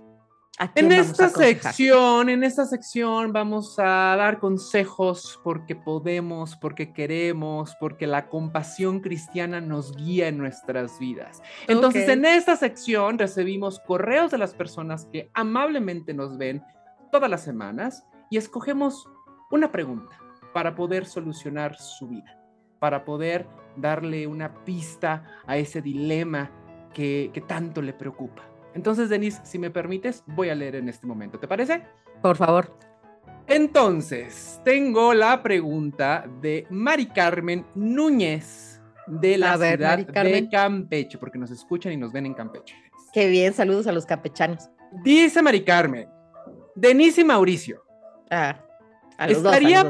[0.58, 6.94] ¿A quién en esta sección, en esta sección vamos a dar consejos porque podemos, porque
[6.94, 11.42] queremos, porque la compasión cristiana nos guía en nuestras vidas.
[11.68, 16.64] Entonces, en esta sección recibimos correos de las personas que amablemente nos ven
[17.12, 19.08] todas las semanas y escogemos
[19.52, 20.20] una pregunta
[20.54, 22.40] para poder solucionar su vida,
[22.80, 26.52] para poder darle una pista a ese dilema
[26.94, 28.44] que, tanto le preocupa.
[28.76, 31.40] Entonces, Denise, si me permites, voy a leer en este momento.
[31.40, 31.82] ¿Te parece?
[32.22, 32.78] Por favor.
[33.48, 41.52] Entonces, tengo la pregunta de Mari Carmen Núñez de la ciudad de Campeche, porque nos
[41.52, 42.76] escuchan y nos ven en Campeche.
[43.14, 44.70] Qué bien, saludos a los campechanos.
[45.04, 46.10] Dice Mari Carmen,
[46.76, 47.84] Denise y Mauricio,
[48.30, 48.60] Ah,
[49.20, 49.90] Estaría,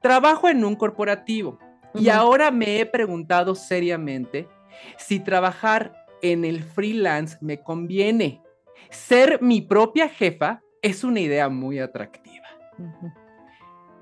[0.00, 1.58] Trabajo en un corporativo
[1.94, 4.48] y ahora me he preguntado seriamente
[4.96, 8.42] si trabajar en el freelance me conviene.
[8.90, 12.46] Ser mi propia jefa es una idea muy atractiva.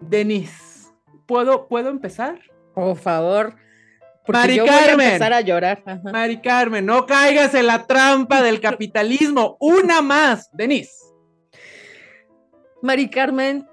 [0.01, 0.89] Denise,
[1.27, 2.41] ¿puedo, ¿puedo empezar?
[2.75, 3.55] Por favor.
[4.29, 5.83] Mari Carmen, empezar a llorar.
[6.13, 9.57] Mari Carmen, no caigas en la trampa del capitalismo.
[9.61, 10.93] Una más, Denise.
[12.83, 13.67] Mari Carmen,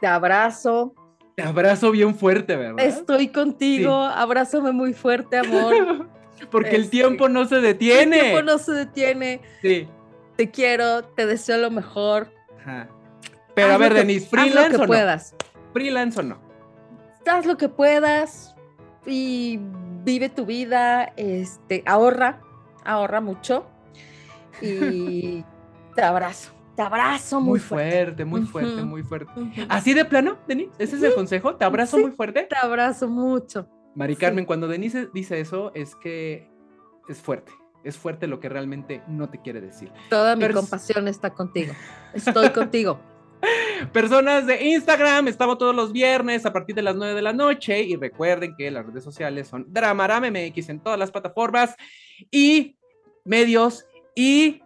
[0.00, 0.94] te abrazo.
[1.34, 2.84] Te abrazo bien fuerte, ¿verdad?
[2.84, 6.08] Estoy contigo, abrázame muy fuerte, amor.
[6.50, 8.16] Porque el tiempo no se detiene.
[8.16, 9.40] El tiempo no se detiene.
[9.62, 9.88] Sí.
[10.36, 12.32] Te quiero, te deseo lo mejor.
[13.54, 15.34] Pero a ver, Denise, freelance haz lo que puedas.
[15.72, 16.40] Freelance o no.
[17.26, 18.54] Haz lo que puedas
[19.04, 19.58] y
[20.04, 22.40] vive tu vida, este, ahorra,
[22.84, 23.66] ahorra mucho
[24.62, 25.44] y
[25.94, 26.52] te abrazo.
[26.76, 28.24] Te abrazo muy, fuerte.
[28.24, 29.32] Muy fuerte, muy fuerte,
[29.68, 30.70] ¿Así de plano, Denise?
[30.78, 31.56] ¿Ese es el consejo?
[31.56, 32.44] ¿Te abrazo muy fuerte?
[32.44, 33.68] Te abrazo mucho.
[33.94, 36.48] Mari Carmen, cuando Denise dice eso, es que
[37.08, 37.52] es fuerte.
[37.84, 39.90] Es fuerte lo que realmente no te quiere decir.
[40.10, 41.72] Toda mi compasión está contigo.
[42.12, 43.00] Estoy contigo.
[43.92, 47.82] Personas de Instagram, estamos todos los viernes a partir de las 9 de la noche
[47.82, 51.76] y recuerden que las redes sociales son DramaramMX en todas las plataformas
[52.30, 52.76] y
[53.24, 54.60] medios y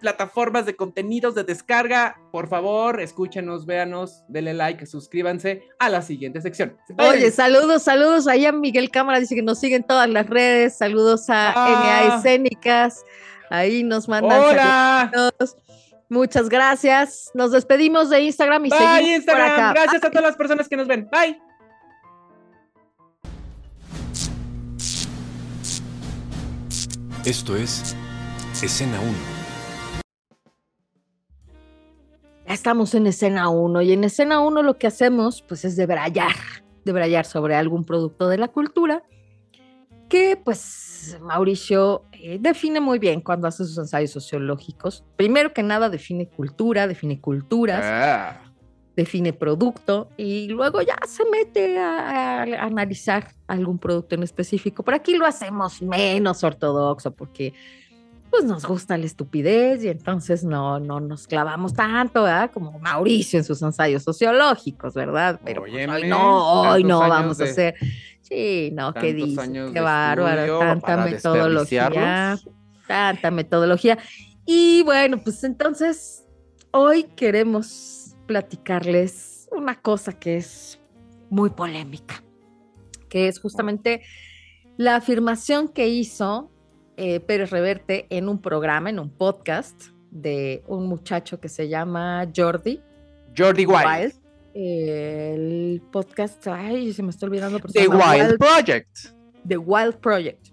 [0.00, 2.18] plataformas de contenidos de descarga.
[2.30, 6.76] Por favor, escúchenos, véanos, denle like, suscríbanse a la siguiente sección.
[6.98, 8.26] Oye, saludos, saludos.
[8.26, 10.76] Ahí a Miguel Cámara dice que nos siguen todas las redes.
[10.76, 12.16] Saludos a ah.
[12.16, 13.04] Escénicas.
[13.50, 15.10] Ahí nos mandan Hola.
[15.12, 15.56] Saludos.
[16.08, 17.30] Muchas gracias.
[17.34, 19.48] Nos despedimos de Instagram y Bye, seguimos Instagram.
[19.48, 19.72] Por acá.
[19.72, 21.08] Gracias a todas las personas que nos ven.
[21.10, 21.40] Bye.
[27.24, 27.94] Esto es
[28.62, 29.31] Escena 1
[32.52, 36.34] estamos en escena 1 y en escena 1 lo que hacemos pues es debrayar,
[36.84, 39.02] debrayar sobre algún producto de la cultura
[40.08, 45.04] que pues Mauricio eh, define muy bien cuando hace sus ensayos sociológicos.
[45.16, 48.52] Primero que nada define cultura, define culturas, ah.
[48.94, 54.82] define producto y luego ya se mete a, a, analizar algún producto en específico.
[54.82, 57.54] Por aquí lo hacemos menos ortodoxo porque
[58.32, 62.50] pues nos gusta la estupidez y entonces no, no nos clavamos tanto, ¿verdad?
[62.50, 65.38] Como Mauricio en sus ensayos sociológicos, ¿verdad?
[65.44, 67.74] Pero pues, hoy no, hoy no vamos a hacer.
[68.22, 69.52] Sí, no, ¿qué dice?
[69.74, 72.38] Qué bárbaro, tanta metodología,
[72.86, 73.98] tanta metodología.
[74.46, 76.24] Y bueno, pues entonces
[76.70, 80.80] hoy queremos platicarles una cosa que es
[81.28, 82.24] muy polémica,
[83.10, 84.00] que es justamente
[84.78, 86.51] la afirmación que hizo
[87.04, 92.28] eh, Pérez Reverte en un programa, en un podcast de un muchacho que se llama
[92.34, 92.80] Jordi.
[93.36, 94.14] Jordi Wild.
[94.54, 97.58] el podcast, ay, se me está olvidando.
[97.58, 98.98] The Wild, Project.
[99.48, 100.46] The Wild Project.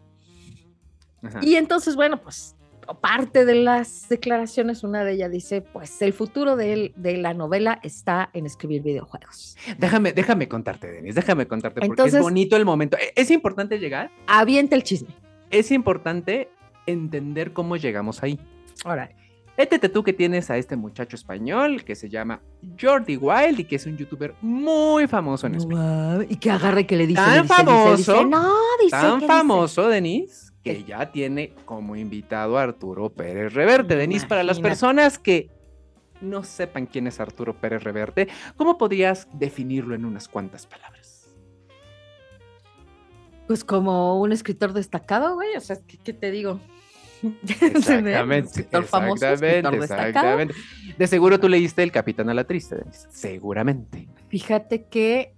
[1.43, 2.55] Y entonces, bueno, pues
[2.99, 7.79] parte de las declaraciones, una de ellas dice, pues el futuro de, de, la novela
[7.83, 9.55] está en escribir videojuegos.
[9.77, 12.97] Déjame, déjame contarte, Denis, déjame contarte, porque es bonito el momento.
[12.97, 14.09] ¿E-, ¿Es importante llegar?
[14.25, 16.49] Avienta el chisme es importante
[16.85, 18.39] entender cómo llegamos ahí.
[18.83, 19.09] Ahora,
[19.59, 22.41] Étete tú que tienes a este muchacho español que se llama
[22.79, 26.25] Jordi Wild y que es un youtuber muy famoso en España.
[26.29, 27.19] Y que agarre que le dice.
[27.21, 28.23] Tan famoso.
[28.25, 33.97] no, dice, tan famoso, Denise, que ya tiene como invitado a Arturo Pérez Reverte.
[33.97, 35.49] Denise, para las personas que
[36.21, 40.98] no sepan quién es Arturo Pérez Reverte, ¿cómo podrías definirlo en unas cuantas palabras?
[43.49, 46.59] Pues como un escritor destacado, güey, o sea, ¿qué, te digo?
[47.43, 48.47] Exactamente.
[48.47, 50.53] escritor famoso, exactamente.
[50.95, 54.07] De seguro tú leíste El Capitán a la Triste, Seguramente.
[54.27, 55.33] Fíjate que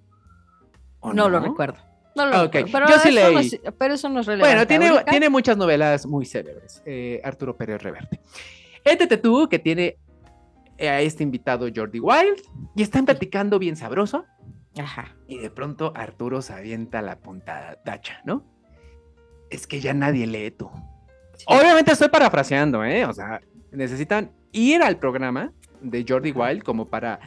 [1.02, 1.78] no, lo recuerdo.
[2.14, 2.68] No lo recuerdo.
[2.70, 3.62] Pero Yo sí leí.
[3.78, 4.56] pero eso no es relevante.
[4.56, 6.84] Bueno, tiene, tiene muchas novelas muy célebres.
[6.86, 8.20] Eh, Arturo Pérez Reverte.
[8.84, 10.00] Éntete tú que tiene
[10.78, 12.42] a este invitado Jordi Wild
[12.76, 14.26] y están platicando bien sabroso.
[14.78, 15.16] Ajá.
[15.28, 18.46] Y de pronto Arturo se avienta la puntada tacha, ¿no?
[19.50, 20.70] Es que ya nadie lee tú.
[21.46, 23.06] Obviamente estoy parafraseando, ¿eh?
[23.06, 27.20] O sea, necesitan ir al programa de Jordi Wild como para,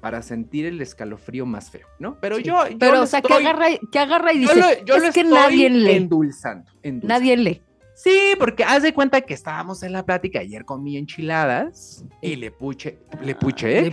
[0.00, 2.18] para sentir el escalofrío más feo, ¿no?
[2.20, 5.70] Pero yo, Pero, o sea, que, agarra, que agarra y dice, yo es que nadie
[5.70, 5.96] lee.
[5.96, 7.08] Endulzando, endulzando.
[7.08, 7.62] Nadie lee.
[8.02, 12.50] Sí, porque haz de cuenta que estábamos en la plática ayer comí enchiladas y le
[12.50, 13.92] puche, le puche, le,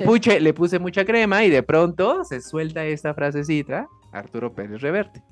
[0.00, 5.22] puche, le, puse mucha crema y de pronto se suelta esta frasecita, Arturo Pérez Reverte.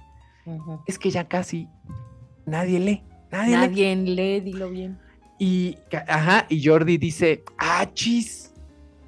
[0.87, 1.67] Es que ya casi
[2.47, 3.03] nadie lee.
[3.33, 4.41] Nadie, lee.
[4.43, 4.97] dilo bien.
[5.41, 8.55] Y, ajá, y Jordi dice, ah, chis,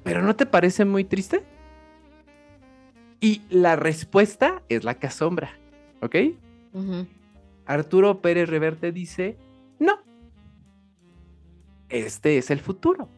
[0.03, 1.45] pero ¿no te parece muy triste?
[3.21, 5.57] Y la respuesta es la que asombra,
[6.01, 6.15] ¿ok?
[7.71, 9.37] Arturo Pérez Reverte dice,
[9.79, 10.01] no,
[11.87, 13.09] este es el futuro.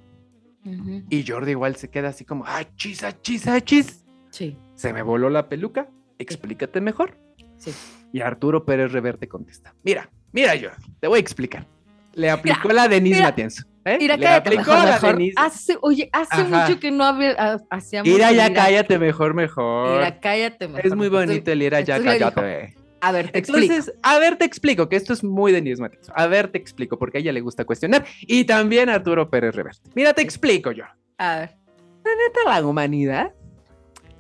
[1.10, 4.06] Y Jordi igual se queda así como, ah, chis, ah, chis, ah, chis.
[4.30, 4.56] Sí.
[4.76, 5.89] Se me voló la peluca,
[6.20, 7.18] explícate mejor.
[7.58, 7.74] Sí.
[8.13, 11.66] Y Arturo Pérez Reverte contesta, mira, mira yo, te voy a explicar.
[12.13, 13.63] Le aplicó la Denise Matienzo.
[13.86, 13.98] ¿eh?
[14.00, 15.34] Mira, Le aplicó la Denise.
[15.36, 18.08] Hace, oye, hace mucho que no había, hacíamos.
[18.08, 19.96] Mira, ya cállate mejor, mejor.
[19.98, 20.86] Mira, cállate mejor.
[20.86, 22.83] Es muy bonito el ir ya cállate.
[23.04, 24.00] A ver, te Entonces, explico.
[24.02, 26.13] a ver, te explico, que esto es muy de Matienzo.
[26.16, 28.06] A ver, te explico, porque a ella le gusta cuestionar.
[28.22, 29.89] Y también a Arturo Pérez Reverte.
[29.94, 30.86] Mira, te explico yo.
[31.18, 31.58] A ver.
[32.06, 33.34] La neta, la humanidad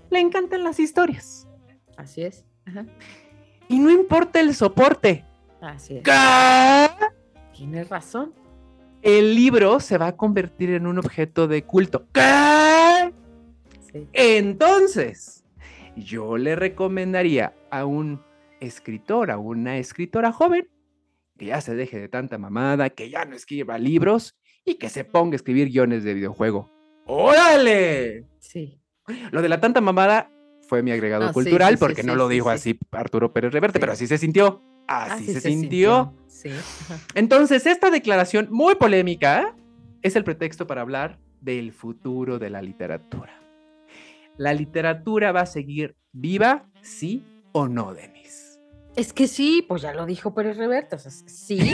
[0.09, 1.47] le encantan las historias.
[1.95, 2.43] Así es.
[2.65, 2.85] Ajá.
[3.69, 5.23] Y no importa el soporte.
[5.61, 6.03] Así es.
[6.03, 7.07] ¿Qué?
[7.55, 8.33] Tienes razón.
[9.01, 12.05] El libro se va a convertir en un objeto de culto.
[12.11, 13.13] ¿Qué?
[13.93, 14.09] Sí.
[14.11, 15.45] Entonces,
[15.95, 18.21] yo le recomendaría a un
[18.63, 20.67] escritor, a una escritora joven,
[21.37, 25.03] que ya se deje de tanta mamada, que ya no escriba libros y que se
[25.03, 26.71] ponga a escribir guiones de videojuego.
[27.05, 28.25] ¡Órale!
[28.39, 28.79] Sí.
[29.31, 30.29] Lo de la tanta mamada
[30.61, 32.55] fue mi agregado No, sí, cultural sí, sí, porque sí, no lo sí, dijo sí.
[32.55, 33.81] así Arturo Pérez Reverte, Sí.
[33.81, 34.61] pero así se sintió.
[34.87, 36.13] Así, se, sintió.
[36.27, 36.49] Sí.
[36.49, 36.99] Ajá.
[37.15, 39.55] Entonces, esta declaración muy polémica
[40.01, 43.33] es el pretexto para hablar del futuro de la literatura.
[44.37, 48.42] La literatura va a seguir viva, sí o no, Denis.
[48.95, 50.95] Es que sí, pues ya lo dijo Pérez Reverte.
[50.95, 51.73] O sea, sí,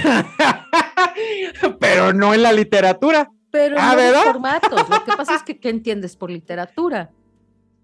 [1.79, 3.29] Pero no en la literatura.
[3.51, 4.31] pero Ah, en nuevos ¿verdad?
[4.31, 4.89] formatos.
[4.89, 7.09] Lo que pasa es que, ¿qué entiendes por literatura?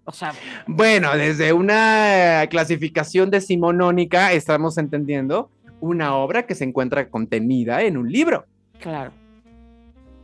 [0.04, 0.32] O sea,
[0.66, 8.10] Bueno, desde una clasificación decimonónica estamos entendiendo una obra que se encuentra contenida en un
[8.10, 8.46] libro.
[8.80, 9.12] claro.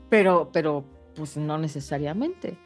[0.08, 0.84] Pero, pero,
[1.16, 2.58] pues no necesariamente,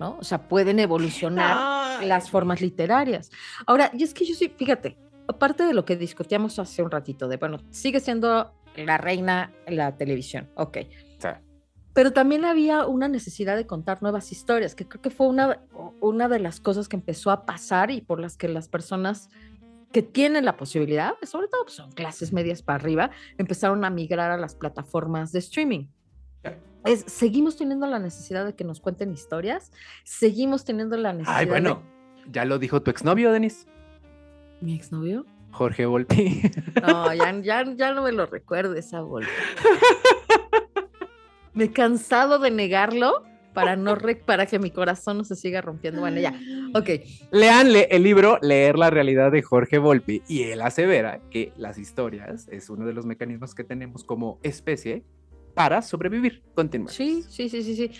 [0.00, 0.16] ¿no?
[0.18, 3.30] O sea, pueden evolucionar las formas literarias.
[3.66, 4.96] Ahora, y es que yo sí, fíjate,
[5.28, 9.96] aparte de lo que discutíamos hace un ratito, de, bueno, sigue siendo la reina la
[9.96, 10.78] televisión, ok.
[11.92, 15.62] Pero también había una necesidad de contar nuevas historias, que creo que fue una,
[16.00, 19.30] una de las cosas que empezó a pasar y por las que las personas
[19.92, 24.30] que tienen la posibilidad, sobre todo pues, son clases medias para arriba, empezaron a migrar
[24.30, 25.86] a las plataformas de streaming.
[26.84, 29.72] Es, seguimos teniendo la necesidad de que nos cuenten historias,
[30.04, 31.38] seguimos teniendo la necesidad.
[31.38, 31.82] Ay, bueno,
[32.30, 33.66] ya lo dijo tu exnovio, Denis.
[34.60, 35.24] ¿Mi exnovio?
[35.50, 36.42] Jorge Volpi.
[36.82, 39.30] No, ya, ya, ya no me lo recuerdo esa bolsa.
[41.54, 43.22] Me he cansado de negarlo
[43.54, 46.02] para, no re- para que mi corazón no se siga rompiendo.
[46.02, 46.38] Bueno, ya.
[46.74, 46.90] Ok.
[47.30, 51.78] Lean le- el libro Leer la realidad de Jorge Volpi y él asevera que las
[51.78, 55.02] historias es uno de los mecanismos que tenemos como especie
[55.54, 56.42] para sobrevivir.
[56.54, 56.90] Continúa.
[56.90, 57.90] Sí, sí, sí, sí, sí.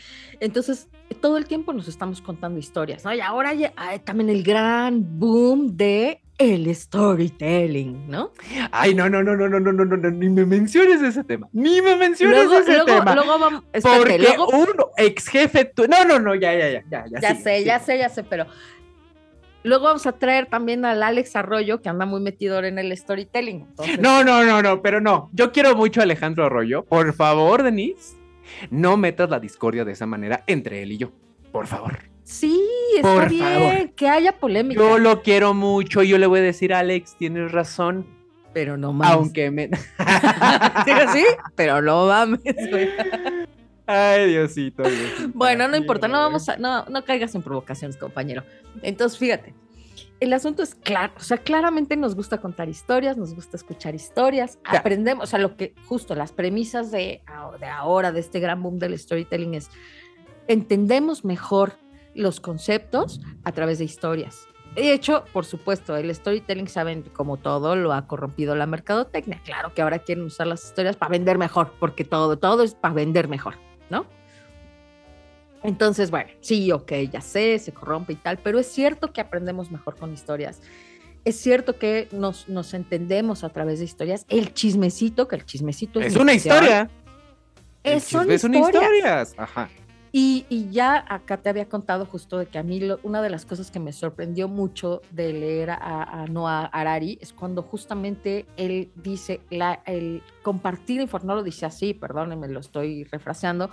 [0.40, 0.90] Entonces,
[1.22, 3.14] todo el tiempo nos estamos contando historias, ¿no?
[3.14, 3.72] Y ahora ya,
[4.04, 8.33] también el gran boom de el storytelling, ¿no?
[8.70, 11.49] Ay, no, no, no, no, no, no, no, no, no, ni me menciones ese tema.
[11.53, 13.14] Ni me menciones Luego, ese luego, tema.
[13.14, 14.66] luego vamos, espérate, porque luego, un
[14.99, 15.87] ex jefe tu...
[15.87, 17.05] No, no, no, ya, ya, ya, ya.
[17.07, 18.47] Ya, ya sigue, sé, ya sé, ya sé, pero
[19.62, 23.66] luego vamos a traer también al Alex Arroyo, que anda muy metido en el storytelling.
[23.70, 25.30] Entonces, No, no, no, no, pero no.
[25.32, 26.84] Yo quiero mucho a Alejandro Arroyo.
[26.84, 28.16] Por favor, Denise,
[28.70, 31.12] no metas la discordia de esa manera entre él y yo.
[31.51, 31.99] Por favor.
[32.29, 32.61] Sí,
[32.97, 33.91] está Por bien, favor.
[33.95, 34.81] que haya polémica.
[34.81, 38.05] Yo lo quiero mucho y yo le voy a decir, Alex, tienes razón.
[38.53, 39.14] pero no mames.
[39.14, 39.68] Aunque me.
[40.85, 41.24] ¿Sí, sí?
[41.55, 42.91] Pero no mames, güey.
[43.87, 45.31] Ay, Diosito, Diosito.
[45.35, 48.43] Bueno, no importa, no vamos a, no, no caigas en provocaciones, compañero.
[48.83, 49.55] Entonces, fíjate,
[50.18, 54.59] el asunto es claro, o sea, claramente nos gusta contar historias, nos gusta escuchar historias,
[54.64, 57.22] aprendemos, o sea, lo que justo las premisas de,
[57.61, 59.70] de ahora, de este gran boom del storytelling es,
[60.49, 61.74] entendemos mejor
[62.16, 64.48] los conceptos a través de historias.
[64.74, 69.40] De hecho, por supuesto, el storytelling, saben, como todo, lo ha corrompido la mercadotecnia.
[69.42, 72.92] Claro que ahora quieren usar las historias para vender mejor, porque todo, todo es para
[72.92, 73.54] vender mejor,
[73.88, 74.04] ¿no?
[75.62, 79.70] Entonces, bueno, sí, ok, ya sé, se corrompe y tal, pero es cierto que aprendemos
[79.70, 80.60] mejor con historias.
[81.24, 84.26] Es cierto que nos, nos entendemos a través de historias.
[84.28, 86.90] El chismecito, que el chismecito es, es una historia.
[87.82, 89.26] Es, una historia.
[89.38, 89.70] Ajá.
[90.18, 93.44] Y, y, ya acá te había contado justo de que a mí una de las
[93.44, 98.88] cosas que me sorprendió mucho de leer a, a Noah Harari es cuando justamente él
[98.94, 103.68] dice la, el compartir información, no lo dice así, perdónenme, lo estoy refraseando,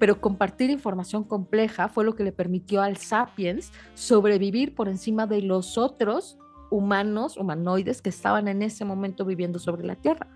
[0.00, 5.40] pero compartir información compleja fue lo que le permitió al sapiens sobrevivir por encima de
[5.40, 6.36] los otros
[6.68, 10.26] humanos, humanoides que estaban en ese momento viviendo sobre la Tierra.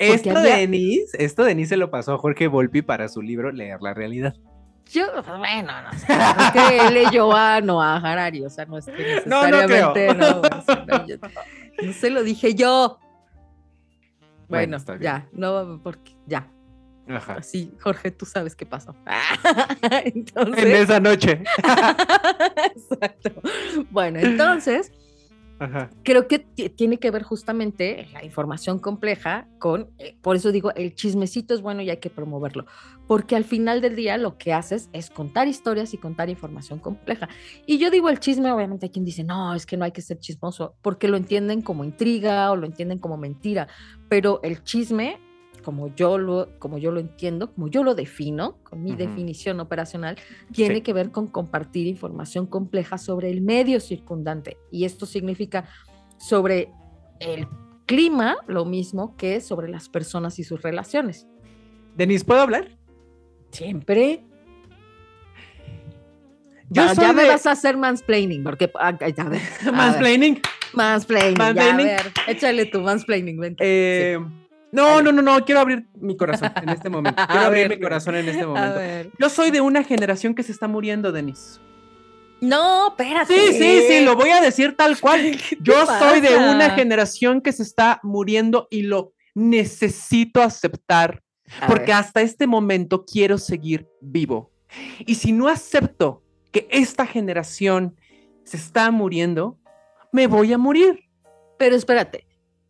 [0.00, 3.80] Esto, de Denise, esto Denise se lo pasó a Jorge Volpi para su libro Leer
[3.82, 4.34] la Realidad.
[4.90, 5.06] Yo,
[5.38, 8.92] bueno, no sé, es que él leyó a Noah Harari, o sea, no es que
[8.92, 13.00] necesariamente, no, no, no, se lo dije yo.
[14.48, 16.48] Bueno, bueno ya, no, porque ya,
[17.08, 17.42] Ajá.
[17.42, 18.94] Sí, Jorge, tú sabes qué pasó.
[20.04, 20.64] entonces...
[20.64, 21.42] En esa noche.
[22.74, 23.30] Exacto.
[23.90, 24.92] Bueno, entonces,
[26.02, 30.94] creo que tiene que ver justamente la información compleja con, eh, por eso digo, el
[30.94, 32.66] chismecito es bueno y hay que promoverlo,
[33.06, 37.28] porque al final del día lo que haces es contar historias y contar información compleja.
[37.66, 40.02] Y yo digo el chisme, obviamente hay quien dice, no, es que no hay que
[40.02, 43.68] ser chismoso, porque lo entienden como intriga o lo entienden como mentira,
[44.08, 45.18] pero el chisme
[45.66, 50.16] como yo lo, como yo lo entiendo, como yo lo defino, con mi definición operacional,
[50.52, 54.58] tiene que ver con compartir información compleja sobre el medio circundante.
[54.70, 55.68] Y esto significa
[56.18, 56.70] sobre
[57.18, 57.48] el
[57.84, 61.26] clima, lo mismo que sobre las personas y sus relaciones.
[61.96, 62.68] Denise, ¿puedo hablar?
[63.50, 64.22] Siempre.
[66.70, 68.70] Ya, ya me vas a hacer mansplaining, porque...
[68.78, 68.96] Ah,
[69.72, 70.40] mansplaining.
[70.74, 71.38] Mansplaining.
[71.38, 71.86] mansplaining.
[71.86, 73.64] Ya, a ver, échale tu mansplaining, vente.
[73.66, 74.45] Eh...
[74.72, 77.22] No, no, no, no, quiero abrir mi corazón en este momento.
[77.28, 79.10] Quiero abrir mi corazón en este momento.
[79.18, 81.60] Yo soy de una generación que se está muriendo, Denis.
[82.40, 83.34] No, espérate.
[83.34, 85.38] Sí, sí, sí, lo voy a decir tal cual.
[85.60, 91.22] Yo soy de una generación que se está muriendo y lo necesito aceptar
[91.66, 94.50] porque hasta este momento quiero seguir vivo.
[95.06, 97.96] Y si no acepto que esta generación
[98.44, 99.58] se está muriendo,
[100.12, 101.04] me voy a morir.
[101.58, 102.26] Pero espérate,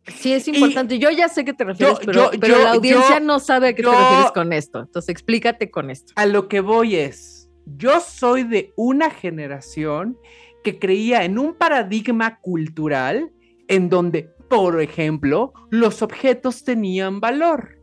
[0.07, 0.99] Sí, es importante.
[0.99, 4.31] yo ya sé que te refieres, pero, la audiencia no sabe a qué te refieres
[4.31, 4.79] con esto.
[4.79, 6.13] Entonces, explícate con esto.
[6.15, 10.17] A lo que voy es, yo soy de una generación
[10.63, 13.31] que creía en un paradigma cultural
[13.67, 17.77] en donde, por ejemplo, los objetos tenían valor.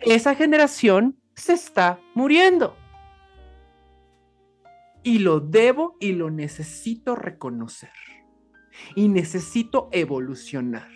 [0.00, 2.76] Esa generación se está muriendo.
[5.02, 7.90] Y lo debo y lo necesito reconocer.
[8.94, 10.88] Y necesito evolucionar.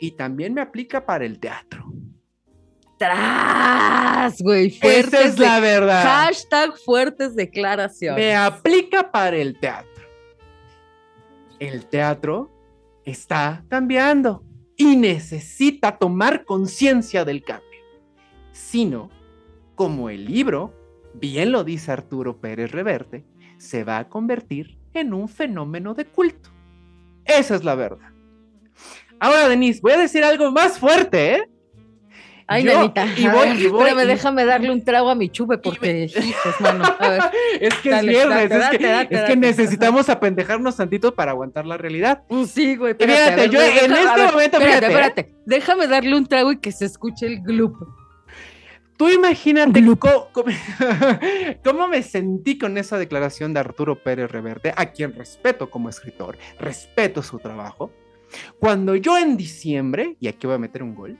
[0.00, 1.86] Y también me aplica para el teatro.
[2.98, 4.40] ¡Tras!
[4.40, 6.02] Güey, Esa es la verdad.
[6.02, 8.18] Hashtag fuertes declaraciones.
[8.18, 10.04] Me aplica para el teatro.
[11.58, 12.50] El teatro
[13.04, 14.44] está cambiando
[14.76, 17.66] y necesita tomar conciencia del cambio.
[18.52, 19.10] Sino,
[19.74, 20.74] como el libro,
[21.14, 23.24] bien lo dice Arturo Pérez Reverte,
[23.58, 26.50] se va a convertir en un fenómeno de culto.
[27.26, 28.08] Esa es la verdad.
[29.18, 31.48] Ahora, Denise, voy a decir algo más fuerte, ¿eh?
[32.48, 33.06] Ay, Nanita.
[33.16, 36.84] Y voy, y voy, espérame, déjame darle un trago a mi chupe porque, hijos, mano.
[36.98, 37.22] A ver.
[37.60, 42.22] Es que es viernes, es, que, es que, necesitamos apendejarnos tantito para aguantar la realidad.
[42.28, 42.92] Pues sí, güey.
[42.92, 45.34] Espérate, yo en este momento, espérate, espérate.
[45.46, 47.76] Déjame darle un trago y que se escuche el gloop.
[48.96, 50.30] Tú imagínate cómo,
[51.64, 56.38] cómo, me sentí con esa declaración de Arturo Pérez Reverte, a quien respeto como escritor,
[56.58, 57.92] respeto su trabajo.
[58.58, 61.18] Cuando yo en diciembre, y aquí voy a meter un gol,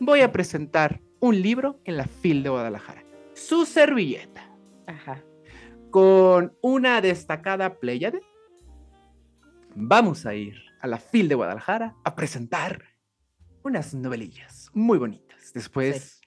[0.00, 3.04] voy a presentar un libro en la FIL de Guadalajara.
[3.34, 4.50] Su servilleta.
[4.86, 5.22] Ajá.
[5.90, 8.20] Con una destacada pléyade.
[9.74, 12.82] Vamos a ir a la FIL de Guadalajara a presentar
[13.62, 15.52] unas novelillas muy bonitas.
[15.54, 16.21] Después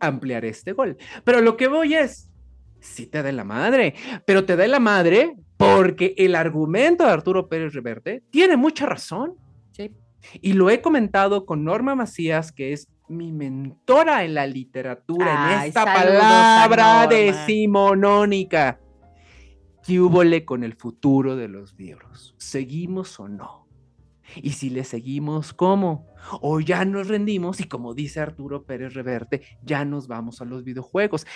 [0.00, 0.96] ampliaré este gol.
[1.24, 2.30] Pero lo que voy es,
[2.80, 3.94] sí te da la madre,
[4.24, 9.34] pero te da la madre porque el argumento de Arturo Pérez Reverte tiene mucha razón.
[10.40, 15.68] Y lo he comentado con Norma Macías, que es mi mentora en la literatura, en
[15.68, 18.80] esta palabra decimonónica.
[19.86, 22.34] ¿Qué húbole con el futuro de los libros?
[22.36, 23.67] ¿Seguimos o no?
[24.36, 26.06] Y si le seguimos, ¿cómo?
[26.40, 30.64] O ya nos rendimos y como dice Arturo Pérez Reverte, ya nos vamos a los
[30.64, 31.26] videojuegos.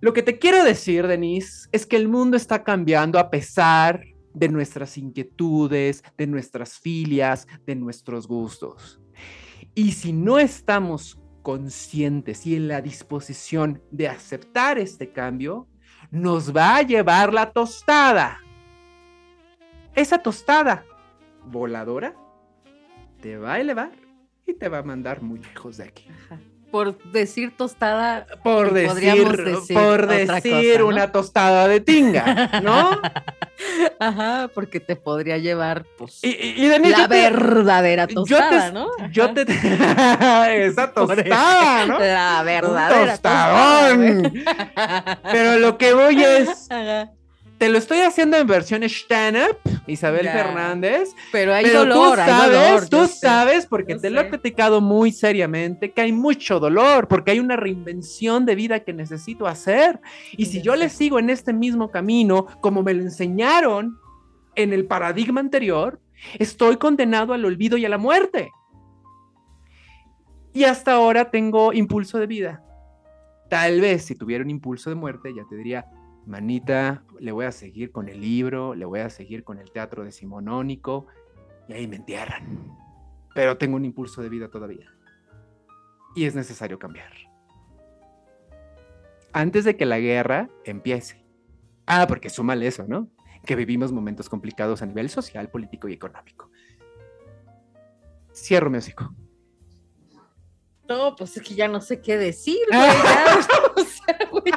[0.00, 4.48] Lo que te quiero decir, Denise, es que el mundo está cambiando a pesar de
[4.48, 9.00] nuestras inquietudes, de nuestras filias, de nuestros gustos.
[9.74, 15.66] Y si no estamos conscientes y en la disposición de aceptar este cambio,
[16.10, 18.40] nos va a llevar la tostada.
[19.94, 20.84] Esa tostada
[21.46, 22.14] voladora
[23.20, 23.90] te va a elevar
[24.46, 26.06] y te va a mandar muy lejos de aquí.
[26.70, 29.24] Por decir tostada, por decir,
[29.72, 33.00] por decir una tostada de tinga, ¿no?
[33.98, 38.88] Ajá, porque te podría llevar pues, la verdadera tostada, ¿no?
[39.10, 39.46] Yo te
[40.66, 41.98] esa tostada, ¿no?
[41.98, 44.32] La verdadera tostadón.
[45.22, 46.68] Pero lo que voy es
[47.58, 51.14] te lo estoy haciendo en versión stand-up, Isabel Fernández.
[51.32, 56.00] Pero hay dolor, tú sabes, tú sabes, porque te lo he platicado muy seriamente, que
[56.00, 60.00] hay mucho dolor, porque hay una reinvención de vida que necesito hacer.
[60.36, 63.98] Y si yo le sigo en este mismo camino, como me lo enseñaron
[64.54, 66.00] en el paradigma anterior,
[66.38, 68.52] estoy condenado al olvido y a la muerte.
[70.52, 72.62] Y hasta ahora tengo impulso de vida.
[73.50, 75.86] Tal vez si tuviera un impulso de muerte, ya te diría,
[76.28, 80.04] manita, le voy a seguir con el libro, le voy a seguir con el teatro
[80.04, 81.06] decimonónico
[81.68, 82.76] y ahí me entierran.
[83.34, 84.92] Pero tengo un impulso de vida todavía.
[86.14, 87.12] Y es necesario cambiar.
[89.32, 91.24] Antes de que la guerra empiece.
[91.86, 93.08] Ah, porque súmale eso, ¿no?
[93.44, 96.50] Que vivimos momentos complicados a nivel social, político y económico.
[98.34, 99.14] Cierro mi hocico.
[100.88, 102.58] No, pues es que ya no sé qué decir,
[104.30, 104.52] güey.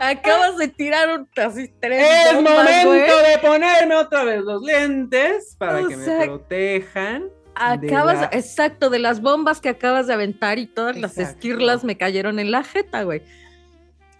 [0.00, 2.04] acabas de tirar un así tres.
[2.26, 7.30] Es momento de ponerme otra vez los lentes para que me protejan.
[7.54, 12.38] Acabas, exacto, de las bombas que acabas de aventar y todas las esquirlas me cayeron
[12.38, 13.22] en la jeta, güey.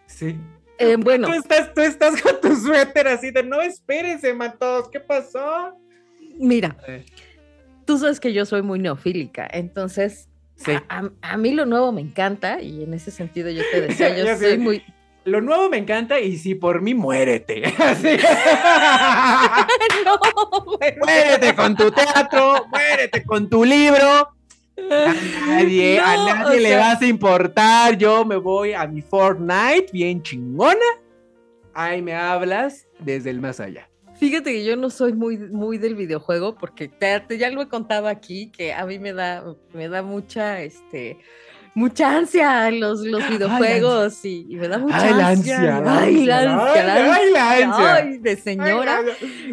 [0.06, 0.36] Sí.
[0.78, 1.26] Eh, bueno.
[1.28, 5.76] Tú estás, tú estás con tu suéter así de no espérense, matos, ¿qué pasó?
[6.38, 6.76] Mira,
[7.84, 10.27] tú sabes que yo soy muy neofílica, entonces
[11.22, 14.58] a, mí lo nuevo me encanta y en ese sentido yo te decía, yo soy
[14.58, 14.82] muy...
[15.24, 17.62] Lo nuevo me encanta y si por mí muérete.
[21.04, 24.30] Muérete con tu teatro, muérete con tu libro.
[24.90, 25.14] A
[25.46, 27.98] nadie, a nadie le vas a importar.
[27.98, 30.78] Yo me voy a mi Fortnite bien chingona.
[31.74, 33.87] Ahí me hablas desde el más allá.
[34.18, 38.08] Fíjate que yo no soy muy, muy del videojuego porque te, ya lo he contado
[38.08, 41.18] aquí que a mí me da, me da mucha, este,
[41.74, 45.60] mucha ansia los, los videojuegos y, me da mucha ay, ansia.
[45.80, 47.14] La ay, la ansia.
[47.14, 47.94] Ay, la ansia.
[47.94, 49.02] Ay, de señora.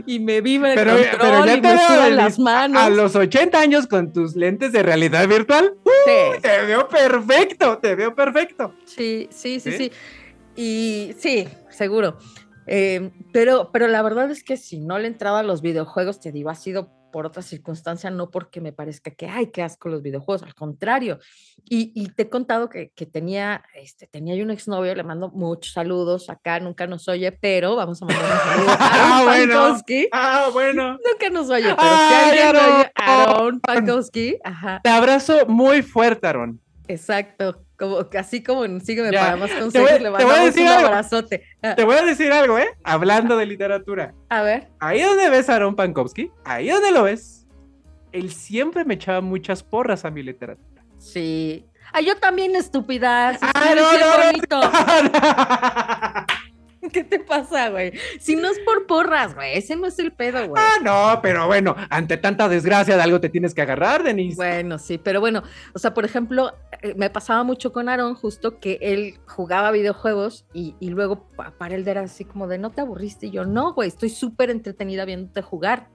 [0.08, 2.82] y me vive el pero, control y me sudan las manos.
[2.82, 6.42] A los 80 años con tus lentes de realidad virtual, sí.
[6.42, 8.74] te veo perfecto, te veo perfecto.
[8.86, 9.92] Sí, sí, sí, sí.
[10.56, 12.18] Y sí, seguro.
[12.68, 16.20] Em, pero, pero la verdad es que si no le he entrado a los videojuegos,
[16.20, 19.88] te digo, ha sido por otra circunstancia, no porque me parezca que, ay, qué asco
[19.88, 21.18] los videojuegos, al contrario.
[21.64, 26.30] Y, te he contado que, tenía, este, tenía yo un exnovio, le mando muchos saludos,
[26.30, 29.82] acá nunca nos oye, pero vamos a mandar un saludo a ah, bueno.
[30.12, 30.92] Ah, bueno.
[30.92, 34.82] Nunca nos oye, pero si alguien oye, Aaron Pankowski, ajá.
[34.84, 36.60] Te abrazo muy fuerte, Aaron.
[36.90, 41.44] Exacto, como, así como Sígueme para más consejos, le mandamos un abrazote.
[41.76, 42.68] Te voy a decir algo, ¿eh?
[42.84, 44.14] Hablando de literatura.
[44.30, 44.70] A ver.
[44.80, 47.46] Ahí donde ves a Aaron Pankowski, ahí donde lo ves,
[48.12, 50.84] él siempre me echaba muchas porras a mi literatura.
[50.98, 51.66] Sí.
[51.94, 53.38] Ah, yo también, estúpida.
[53.42, 54.60] ah, no, bonito.
[58.20, 60.64] Si no es por porras, güey, ese no es el pedo, güey.
[60.64, 64.36] Ah, no, pero bueno, ante tanta desgracia de algo te tienes que agarrar, Denise.
[64.36, 65.44] Bueno, sí, pero bueno,
[65.74, 70.46] o sea, por ejemplo, eh, me pasaba mucho con Aaron, justo que él jugaba videojuegos
[70.54, 73.28] y, y luego para él era así como de, ¿no te aburriste?
[73.28, 75.90] Y yo, no, güey, estoy súper entretenida viéndote jugar.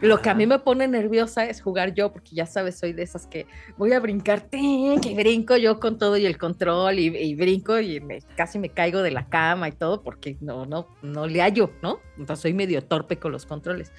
[0.00, 3.02] Lo que a mí me pone nerviosa es jugar yo, porque ya sabes, soy de
[3.02, 3.46] esas que
[3.76, 4.58] voy a brincarte,
[5.02, 8.00] que brinco yo con todo y el control y, brinco y
[8.36, 11.98] casi me caigo de la cama y todo, porque no, no, no le hallo, ¿no?
[12.16, 13.92] Entonces soy medio torpe con los controles.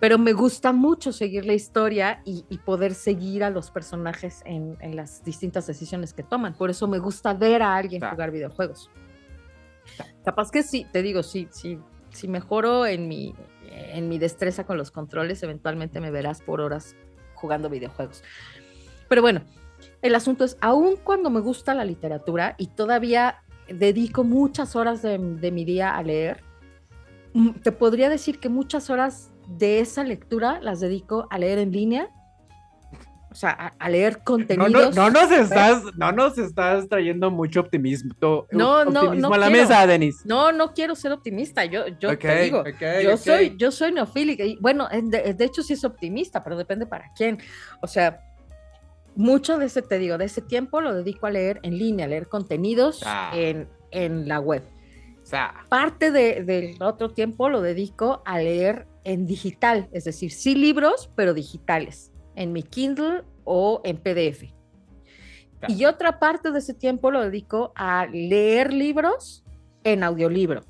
[0.00, 5.22] Pero me gusta mucho seguir la historia y, poder seguir a los personajes en, las
[5.24, 6.54] distintas decisiones que toman.
[6.54, 8.90] Por eso me gusta ver a alguien jugar videojuegos.
[10.24, 11.78] Capaz que sí, te digo, sí, sí,
[12.10, 13.34] si mejoro en mi,
[13.70, 16.96] en mi destreza con los controles, eventualmente me verás por horas
[17.34, 18.22] jugando videojuegos.
[19.08, 19.42] Pero bueno,
[20.02, 25.18] el asunto es, aun cuando me gusta la literatura y todavía dedico muchas horas de,
[25.18, 26.42] mi día a leer,
[27.34, 31.72] mm, te podría decir que muchas horas de esa lectura las dedico a leer en
[31.72, 32.08] línea
[33.30, 34.96] o sea, a, leer contenidos.
[34.96, 38.12] No, nos estás, no nos estás trayendo mucho optimismo,
[38.50, 40.22] no, optimismo a la mesa, Denis.
[40.24, 41.64] No, no quiero ser optimista.
[41.64, 42.64] Yo, yo te digo,
[43.02, 44.44] yo soy, yo soy neofílica.
[44.44, 47.38] Y bueno, de, hecho sí es optimista, pero depende para quién.
[47.80, 48.20] O sea,
[49.14, 52.08] mucho de ese, te digo, de ese tiempo lo dedico a leer en línea, a
[52.08, 53.30] leer contenidos ah.
[53.34, 54.64] en, en, la web.
[55.68, 61.32] Parte del otro tiempo lo dedico a leer en digital, es decir, sí libros, pero
[61.32, 64.44] digitales en mi Kindle o en PDF.
[65.68, 69.44] Y otra parte de ese tiempo lo dedico a leer libros
[69.84, 70.64] en audiolibro.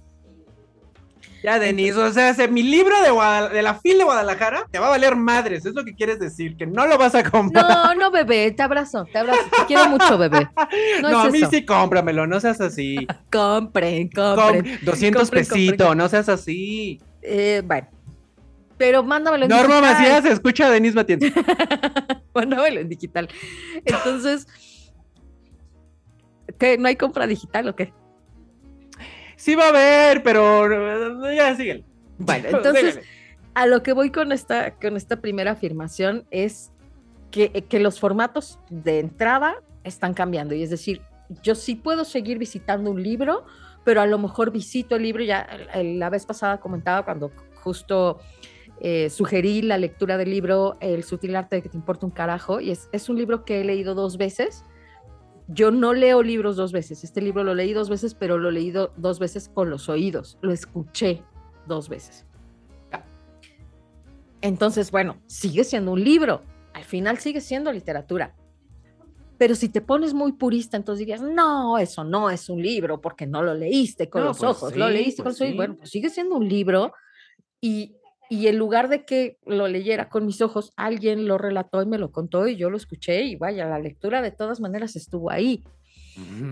[1.42, 4.90] Ya, Denise, o sea, mi libro de, de la fila de Guadalajara te va a
[4.90, 7.66] valer madres, es lo que quieres decir, que no lo vas a comprar.
[7.66, 10.48] No, no, bebé, te abrazo, te abrazo, te quiero mucho, bebé.
[11.00, 13.06] No, a mí sí cómpramelo, no seas así.
[13.32, 14.80] compren, compren.
[14.82, 17.00] 200 pesitos, no seas así.
[17.22, 17.88] Eh, bueno,
[18.81, 19.83] pero mándamelo en Norma digital.
[19.83, 21.26] Norma Macías escucha a Denise Matienzo.
[22.35, 23.28] mándamelo en digital.
[23.85, 24.47] Entonces,
[26.59, 26.78] ¿qué?
[26.78, 27.93] ¿No hay compra digital o qué?
[29.37, 31.85] Sí va a haber, pero ya siguen.
[32.16, 33.01] Bueno, entonces,
[33.53, 36.72] a lo que voy con esta, con esta primera afirmación es
[37.31, 40.55] que, que los formatos de entrada están cambiando.
[40.55, 41.03] Y es decir,
[41.43, 43.45] yo sí puedo seguir visitando un libro,
[43.85, 47.31] pero a lo mejor visito el libro, ya la vez pasada comentaba cuando
[47.62, 48.20] justo
[48.81, 52.61] eh, sugerí la lectura del libro El sutil arte de que te importa un carajo,
[52.61, 54.64] y es, es un libro que he leído dos veces.
[55.49, 58.53] Yo no leo libros dos veces, este libro lo leí dos veces, pero lo he
[58.53, 61.22] leído dos veces con los oídos, lo escuché
[61.66, 62.26] dos veces.
[64.43, 68.35] Entonces, bueno, sigue siendo un libro, al final sigue siendo literatura.
[69.37, 73.26] Pero si te pones muy purista, entonces dirías, no, eso no es un libro porque
[73.26, 75.57] no lo leíste con los pues ojos, lo leíste con los oídos.
[75.57, 76.93] Bueno, pues sigue siendo un libro
[77.61, 77.97] y
[78.31, 81.99] y en lugar de que lo leyera con mis ojos, alguien lo relató y me
[81.99, 85.64] lo contó y yo lo escuché y vaya, la lectura de todas maneras estuvo ahí.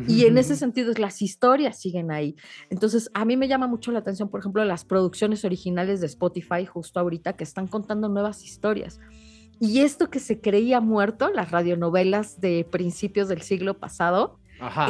[0.08, 2.34] Y en ese sentido, las historias siguen ahí.
[2.70, 6.64] Entonces, a mí me llama mucho la atención, por ejemplo, las producciones originales de Spotify
[6.66, 8.98] justo ahorita que están contando nuevas historias.
[9.60, 14.38] Y esto que se creía muerto, las radionovelas de principios del siglo pasado,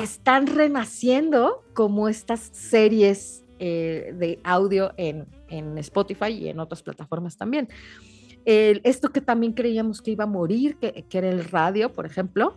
[0.02, 7.36] están renaciendo como estas series eh, de audio en, en, Spotify y en otras plataformas
[7.36, 7.68] también.
[8.44, 12.56] esto que también creíamos que iba a morir, que, que era el radio, por ejemplo,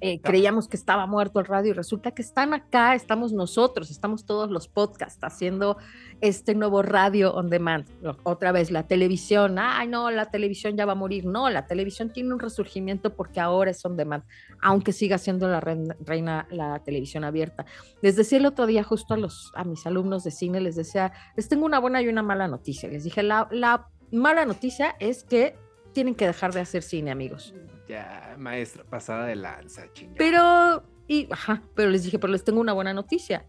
[0.00, 4.24] eh, creíamos que estaba muerto el radio y resulta que están acá, estamos nosotros, estamos
[4.24, 5.76] todos los podcasts haciendo
[6.20, 7.86] este nuevo radio on demand.
[8.22, 11.26] Otra vez, la televisión, ay no, la televisión ya va a morir.
[11.26, 14.24] No, la televisión tiene un resurgimiento porque ahora es on demand,
[14.60, 17.66] aunque siga siendo la reina, la televisión abierta.
[18.00, 21.12] Les decía el otro día justo a, los, a mis alumnos de cine, les decía,
[21.36, 22.88] les tengo una buena y una mala noticia.
[22.88, 25.56] Les dije, la, la mala noticia es que
[25.98, 27.52] tienen que dejar de hacer cine, amigos.
[27.88, 30.16] Ya, maestra, pasada de lanza, chingada.
[30.16, 33.44] Pero, y, ajá, pero les dije, pero les tengo una buena noticia.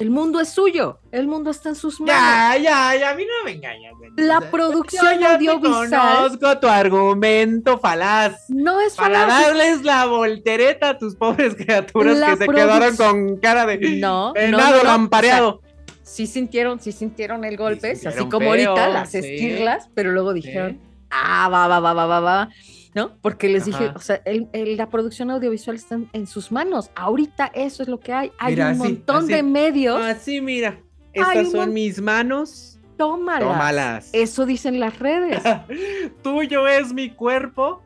[0.00, 2.16] El mundo es suyo, el mundo está en sus manos.
[2.16, 3.92] Ya, ya, ya, a mí no me engañas.
[4.16, 5.90] La producción ya audiovisual.
[5.90, 8.50] conozco tu argumento falaz.
[8.50, 9.28] No es falaz.
[9.28, 14.32] Para darles la voltereta a tus pobres criaturas que se quedaron con cara de no,
[14.32, 15.60] venado no, lampareado.
[16.02, 20.80] sí sintieron, sí sintieron el golpe, así como ahorita las esquirlas, pero luego dijeron,
[21.14, 22.50] ah, va, va, va, va, va, va.
[22.94, 23.16] ¿no?
[23.20, 26.90] Porque les dije, o sea, la producción audiovisual está en, sus manos.
[26.94, 28.32] Ahorita eso es lo que hay.
[28.38, 30.00] Hay un montón de medios.
[30.00, 30.80] Así, mira.
[31.12, 32.78] Estas son mis manos.
[32.96, 33.48] Tómalas.
[33.48, 34.10] Tómalas.
[34.12, 35.42] Eso dicen las redes.
[36.22, 37.82] Tuyo es mi cuerpo.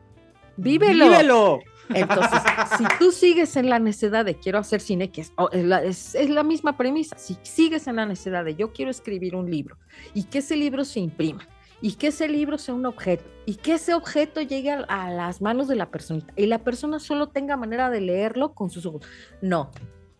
[0.57, 1.05] Vívelo.
[1.05, 1.59] Vívelo.
[1.89, 2.41] Entonces,
[2.77, 6.43] si tú sigues en la necesidad de quiero hacer cine, que es, es, es, la
[6.43, 9.77] misma premisa, si sigues en la necesidad de yo quiero escribir un libro
[10.13, 11.47] y que ese libro se imprima
[11.81, 15.67] y que ese libro sea un objeto y que ese objeto llegue a, las manos
[15.67, 19.05] de la persona y la persona solo tenga manera de leerlo con sus ojos.
[19.41, 19.71] No,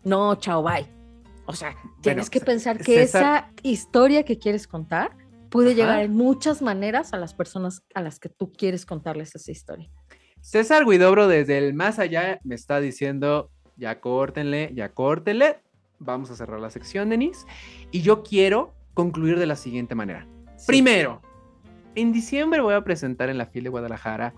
[0.04, 0.86] no, chao, bye.
[1.46, 5.16] O sea, tienes que pensar que esa historia que quieres contar
[5.48, 9.50] puede llegar en muchas maneras a las personas a las que tú quieres contarles esa
[9.50, 9.90] historia.
[10.40, 15.60] César Guidobro desde el más allá me está diciendo, ya córtenle, ya córtenle.
[15.98, 17.46] Vamos a cerrar la sección, Denise.
[17.90, 20.26] Y yo quiero concluir de la siguiente manera.
[20.66, 21.20] Primero,
[21.94, 24.34] en diciembre voy a presentar en la FIL de Guadalajara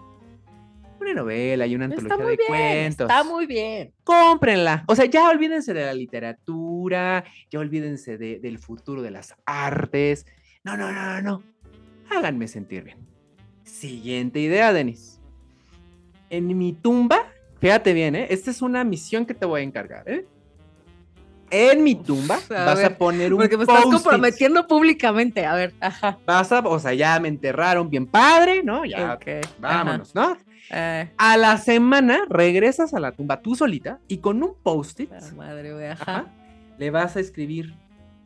[1.02, 3.10] una novela y una antología de cuentos.
[3.10, 3.92] Está muy bien.
[4.04, 4.84] Cómprenla.
[4.86, 10.26] O sea, ya olvídense de la literatura, ya olvídense del futuro de las artes.
[10.64, 11.42] No, no, no, no, no.
[12.10, 12.98] Háganme sentir bien.
[13.64, 15.20] Siguiente idea, Denis.
[16.30, 18.26] En mi tumba, fíjate bien, ¿eh?
[18.30, 20.26] Esta es una misión que te voy a encargar, ¿eh?
[21.52, 25.44] En mi tumba vas a poner un Porque me estás comprometiendo públicamente.
[25.44, 26.18] A ver, ajá.
[26.26, 28.84] Vas a, o sea, ya me enterraron bien padre, ¿no?
[28.84, 29.18] Ya,
[29.58, 30.36] vámonos, ¿no?
[30.70, 31.10] Eh.
[31.18, 35.10] A la semana regresas a la tumba tú solita y con un post-it.
[35.36, 36.26] madre, ajá.
[36.78, 37.74] Le vas a escribir,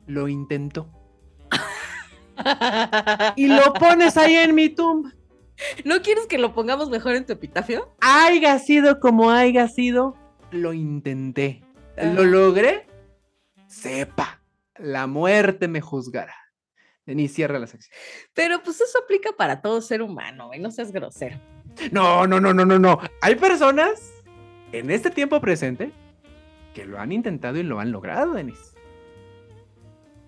[0.07, 0.89] lo intentó.
[3.37, 5.13] y lo pones ahí en mi tumba.
[5.85, 7.91] ¿No quieres que lo pongamos mejor en tu epitafio?
[8.01, 10.15] Haiga sido como haya sido,
[10.53, 11.63] lo intenté.
[11.97, 12.87] ¿Lo logré?
[13.81, 14.41] Sepa,
[14.77, 16.35] la muerte me juzgará.
[17.05, 17.95] Denis, cierra la sección.
[18.33, 20.59] Pero pues eso aplica para todo ser humano, ¿eh?
[20.59, 21.39] no seas grosero.
[21.93, 22.99] No, no, no, no, no, no.
[23.21, 24.13] Hay personas
[24.73, 25.93] en este tiempo presente
[26.75, 28.75] que lo han intentado y lo han logrado, Denis.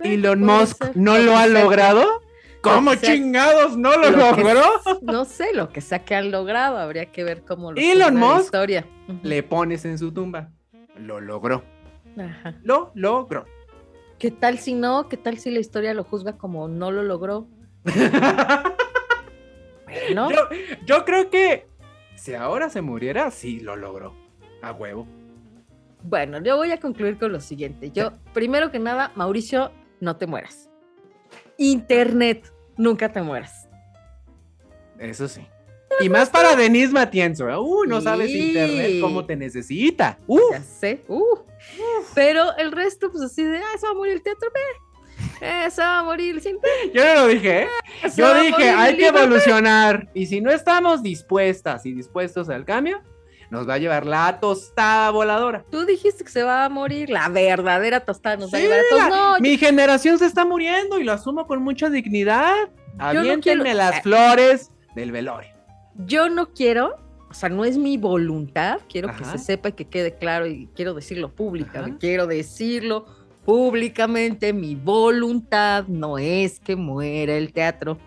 [0.00, 2.22] Elon Musk no lo ha logrado.
[2.60, 4.62] ¿Cómo chingados no lo, logró?
[5.02, 8.44] no sé, lo que sea que han logrado, habría que ver cómo lo Elon Musk
[8.44, 8.86] historia.
[9.22, 10.50] le pones en su tumba.
[10.96, 11.64] Lo logró.
[12.62, 13.46] Lo logró.
[14.18, 15.08] ¿Qué tal si no?
[15.08, 17.46] ¿Qué tal si la historia lo juzga como no lo logró?
[19.84, 20.30] bueno.
[20.30, 20.36] yo,
[20.84, 21.68] yo creo que
[22.16, 24.14] si ahora se muriera, sí lo logró.
[24.60, 25.06] A huevo.
[26.02, 27.90] Bueno, yo voy a concluir con lo siguiente.
[27.90, 30.68] Yo, primero que nada, Mauricio, no te mueras.
[31.56, 33.68] Internet, nunca te mueras.
[34.98, 35.46] Eso sí.
[36.00, 37.48] Y más para Denise Matienzo.
[37.48, 37.56] ¿eh?
[37.56, 40.18] Uh, no sabes internet cómo te necesita.
[40.26, 40.40] Uh.
[40.52, 41.04] Ya sé.
[41.08, 41.38] Uh.
[42.14, 45.70] Pero el resto, pues así de, ah, se va a morir el teatro, ve.
[45.70, 46.58] se va a morir sin
[46.94, 47.68] Yo no lo dije, ¿eh?
[48.16, 50.08] Yo dije, hay que evolucionar.
[50.14, 53.02] Y si no estamos dispuestas y dispuestos al cambio,
[53.50, 55.64] nos va a llevar la tostada voladora.
[55.70, 59.10] Tú dijiste que se va a morir, la verdadera tostada nos va a llevar a
[59.10, 59.40] todos.
[59.40, 62.54] mi generación se está muriendo y lo asumo con mucha dignidad.
[62.98, 65.57] Aviéntenme las flores del velorio.
[65.98, 66.96] Yo no quiero,
[67.30, 70.68] o sea, no es mi voluntad, quiero que se sepa y que quede claro y
[70.74, 73.06] quiero decirlo públicamente, quiero decirlo
[73.44, 77.98] públicamente, mi voluntad no es que muera el teatro.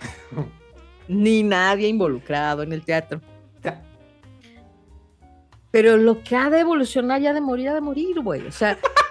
[1.08, 3.20] ni nadie involucrado en el teatro.
[5.70, 8.46] Pero lo que ha de evolucionar ya de morir, ha de morir, güey.
[8.46, 8.78] O sea.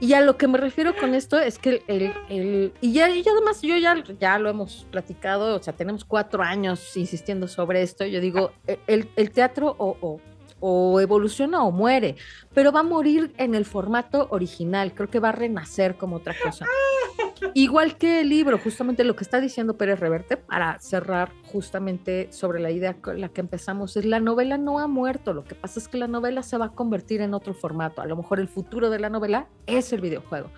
[0.00, 2.72] y a lo que me refiero con esto es que el.
[2.80, 6.96] y, ya, y además, yo ya, ya lo hemos platicado, o sea, tenemos cuatro años
[6.96, 8.06] insistiendo sobre esto.
[8.06, 10.20] Yo digo, e, el, teatro o,
[10.60, 12.16] o evoluciona o muere,
[12.54, 16.34] pero va a morir en el formato original, creo que va a renacer como otra
[16.42, 16.66] cosa.
[17.54, 22.60] Igual que el libro, justamente lo que está diciendo Pérez Reverte, para cerrar justamente sobre
[22.60, 25.80] la idea con la que empezamos, es la novela no ha muerto, lo que pasa
[25.80, 28.48] es que la novela se va a convertir en otro formato, a lo mejor el
[28.48, 30.50] futuro de la novela es el videojuego.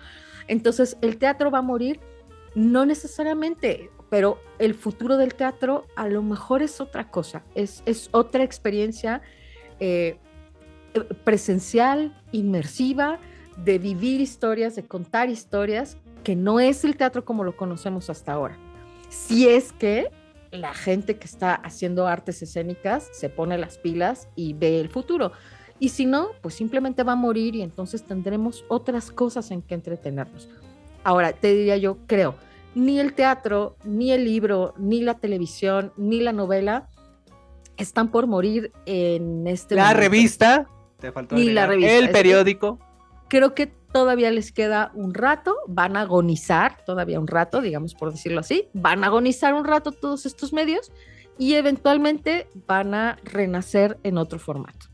[0.47, 1.99] Entonces, el teatro va a morir,
[2.55, 8.09] no necesariamente, pero el futuro del teatro a lo mejor es otra cosa, es, es
[8.11, 9.21] otra experiencia
[9.79, 10.17] eh,
[11.23, 13.19] presencial, inmersiva,
[13.57, 18.33] de vivir historias, de contar historias, que no es el teatro como lo conocemos hasta
[18.33, 18.57] ahora.
[19.09, 20.09] Si es que
[20.51, 25.31] la gente que está haciendo artes escénicas se pone las pilas y ve el futuro.
[25.79, 29.73] Y si no, pues simplemente va a morir y entonces tendremos otras cosas en que
[29.73, 30.49] entretenernos.
[31.03, 32.35] Ahora, te diría yo, creo,
[32.75, 36.87] ni el teatro, ni el libro, ni la televisión, ni la novela
[37.77, 40.67] están por morir en este La revista,
[40.99, 41.97] te faltó la revista.
[41.97, 42.79] El periódico.
[43.27, 48.11] creo que todavía les queda un rato, van a agonizar todavía un rato, digamos por
[48.11, 50.91] decirlo así, van a agonizar un rato todos estos medios
[51.37, 54.87] y eventualmente van a renacer en otro formato.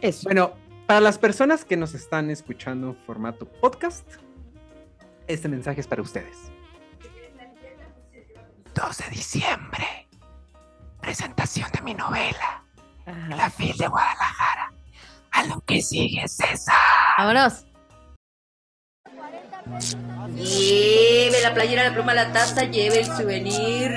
[0.00, 0.24] Eso.
[0.24, 0.52] Bueno,
[0.86, 4.06] para las personas que nos están escuchando en formato podcast,
[5.26, 6.50] este mensaje es para ustedes.
[8.74, 10.02] 2 de diciembre
[11.02, 12.64] presentación de mi novela.
[13.28, 14.72] La FIL de Guadalajara.
[15.32, 16.74] A lo que sigue, César.
[17.18, 17.66] Vámonos.
[20.34, 23.92] Lleve la playera, la pluma, la taza, lleve el souvenir.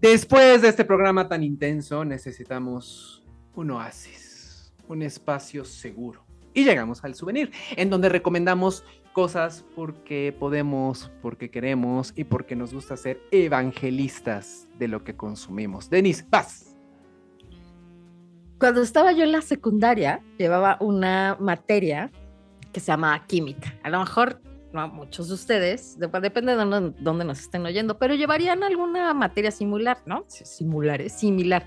[0.00, 3.22] Después de este programa tan intenso, necesitamos
[3.54, 6.24] un oasis, un espacio seguro.
[6.52, 12.74] Y llegamos al souvenir, en donde recomendamos cosas porque podemos, porque queremos y porque nos
[12.74, 15.88] gusta ser evangelistas de lo que consumimos.
[15.88, 16.76] Denis, paz.
[18.58, 22.10] Cuando estaba yo en la secundaria, llevaba una materia
[22.74, 23.74] que se llama química.
[23.82, 24.42] A lo mejor
[24.74, 29.98] no muchos de ustedes, depende de dónde, nos estén oyendo, pero llevarían alguna materia similar,
[30.04, 30.24] ¿no?
[30.26, 31.64] Similar, similar.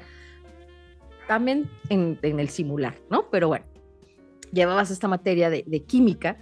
[1.25, 3.29] También en, el simular, ¿no?
[3.31, 3.65] Pero bueno,
[4.51, 6.37] llevabas esta materia de, de química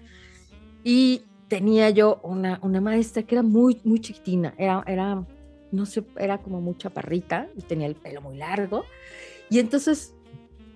[0.83, 5.23] y tenía yo una, una maestra que era muy, muy chiquitina, era, era,
[5.71, 8.85] no sé, era como muy chaparrita y tenía el pelo muy largo.
[9.49, 10.15] Y entonces,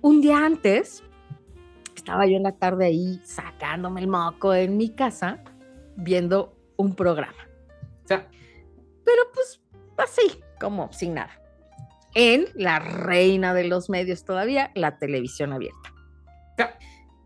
[0.02, 1.02] un día antes,
[1.96, 5.42] estaba yo en la tarde ahí sacándome el moco en mi casa
[5.96, 7.34] viendo un programa.
[8.08, 9.60] Pero pues
[9.96, 11.40] así, como sin nada.
[12.14, 15.94] En la reina de los medios todavía, la televisión abierta.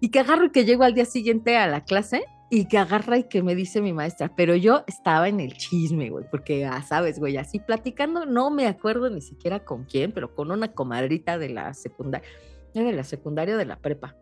[0.01, 3.19] Y que agarro y que llego al día siguiente a la clase y que agarra
[3.19, 6.83] y que me dice mi maestra, pero yo estaba en el chisme, güey, porque ya
[6.83, 11.39] sabes, güey, así platicando, no me acuerdo ni siquiera con quién, pero con una comadrita
[11.39, 12.29] de la secundaria,
[12.75, 14.15] de la secundaria de la prepa.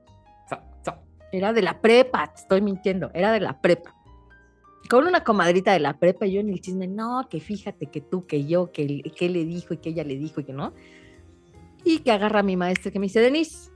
[1.32, 3.94] Era de la prepa, te estoy mintiendo, era de la prepa.
[4.88, 8.00] Con una comadrita de la prepa, y yo en el chisme, no, que fíjate que
[8.00, 10.74] tú, que yo, que, que le dijo y que ella le dijo y que no.
[11.84, 13.70] Y que agarra a mi maestra que me dice, Denise,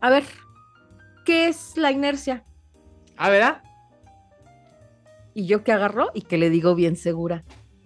[0.00, 0.24] a ver,
[1.24, 2.44] ¿qué es la inercia?
[3.16, 3.62] Ah, ¿verdad?
[5.32, 7.44] Y yo que agarro y que le digo bien segura.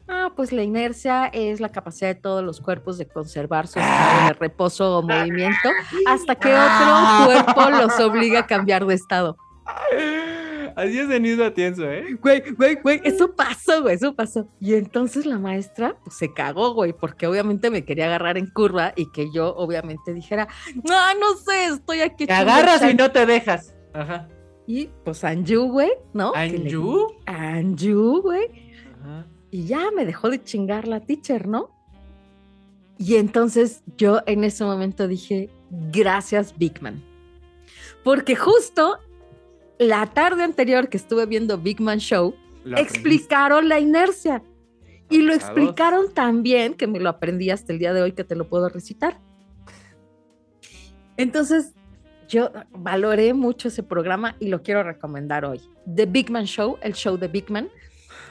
[0.09, 4.29] Ah, pues la inercia es la capacidad de todos los cuerpos de conservar su estado
[4.29, 5.69] de reposo o movimiento
[6.07, 9.37] hasta que otro cuerpo los obliga a cambiar de estado.
[10.77, 12.17] Así es Denise Atienzo, ¿eh?
[12.23, 14.49] Güey, güey, güey, eso pasó, güey, eso pasó.
[14.61, 18.93] Y entonces la maestra pues, se cagó, güey, porque obviamente me quería agarrar en curva
[18.97, 22.27] y que yo obviamente dijera, no, no sé, estoy aquí.
[22.27, 23.75] Te agarras y no te dejas.
[23.93, 24.29] Ajá.
[24.67, 26.33] Y pues Anju, güey, ¿no?
[26.35, 27.09] ¿Anju?
[27.27, 28.73] Anju, güey.
[29.03, 29.27] Ajá.
[29.51, 31.71] Y ya me dejó de chingar la teacher, ¿no?
[32.99, 37.03] Y entonces yo en ese momento dije, gracias, Big Man.
[38.03, 38.99] Porque justo
[39.79, 42.35] la tarde anterior que estuve viendo Big Man Show,
[42.77, 44.43] explicaron la inercia.
[45.11, 48.25] Y lo explicaron tan bien que me lo aprendí hasta el día de hoy que
[48.25, 49.19] te lo puedo recitar.
[51.17, 51.73] Entonces,
[52.29, 55.63] yo valoré mucho ese programa y lo quiero recomendar hoy.
[55.93, 57.71] The Big Man Show, el show de Big Man.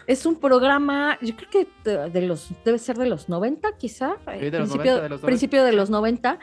[0.08, 4.52] Es un programa, yo creo que de, los, debe ser de los 90 quizá, de
[4.52, 6.40] principio, de los principio de los 90.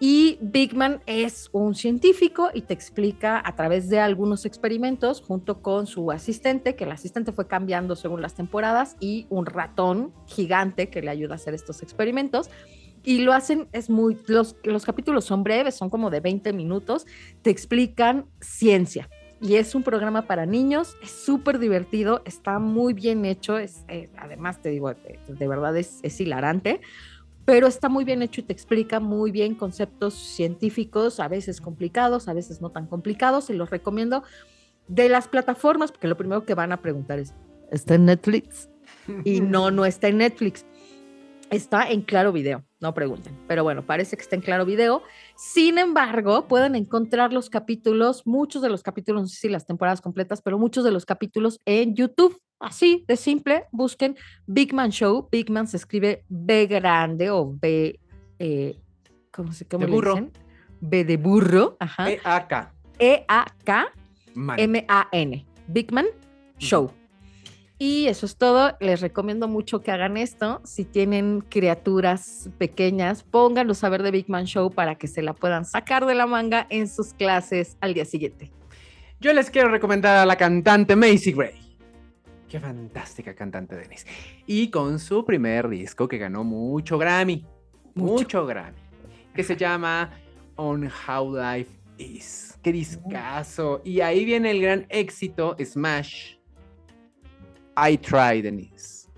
[0.00, 5.62] Y Big Man es un científico y te explica a través de algunos experimentos junto
[5.62, 10.88] con su asistente, que el asistente fue cambiando según las temporadas, y un ratón gigante
[10.88, 12.50] que le ayuda a hacer estos experimentos
[13.04, 17.06] y lo hacen, es muy, los, los capítulos son breves, son como de 20 minutos,
[17.42, 19.08] te explican ciencia.
[19.42, 23.84] Y es un programa para niños, es súper divertido, está muy bien hecho, es,
[24.16, 26.80] además te digo, de, verdad es, es hilarante,
[27.44, 32.28] pero está muy bien hecho y te explica muy bien conceptos científicos, a veces complicados,
[32.28, 34.22] a veces no tan complicados, y los recomiendo
[34.86, 37.34] de las plataformas, porque lo primero que van a preguntar es,
[37.72, 38.70] ¿está en Netflix?
[39.24, 40.64] Y no, no está en Netflix
[41.52, 45.02] está en Claro Video, no pregunten, pero bueno, parece que está en Claro Video.
[45.36, 50.00] Sin embargo, pueden encontrar los capítulos, muchos de los capítulos, no sé si las temporadas
[50.00, 52.38] completas, pero muchos de los capítulos en YouTube.
[52.58, 54.16] Así de simple, busquen
[54.46, 55.28] Big Man Show.
[55.30, 57.98] Big Man se escribe B grande o B,
[58.38, 58.78] eh,
[59.32, 60.14] ¿cómo se cómo burro.
[60.14, 60.32] dicen?
[60.80, 61.76] B de burro.
[61.80, 62.10] Ajá.
[62.10, 62.72] E-A-K.
[62.98, 63.92] E-A-K.
[64.34, 65.46] M-A-N.
[65.68, 66.06] Big Man
[66.58, 66.90] Show.
[67.78, 68.76] Y eso es todo.
[68.80, 70.60] Les recomiendo mucho que hagan esto.
[70.64, 75.34] Si tienen criaturas pequeñas, pónganlos a ver de Big Man Show para que se la
[75.34, 78.52] puedan sacar de la manga en sus clases al día siguiente.
[79.20, 81.78] Yo les quiero recomendar a la cantante Macy Gray.
[82.48, 84.06] Qué fantástica cantante, Denise.
[84.46, 87.44] Y con su primer disco que ganó mucho Grammy.
[87.94, 88.78] Mucho, Grammy.
[89.34, 90.10] Que se llama
[90.56, 92.58] On How Life Is.
[92.62, 93.80] Qué discazo.
[93.84, 96.41] Y ahí viene el gran éxito, Smash
[97.76, 99.08] I Try, Denise.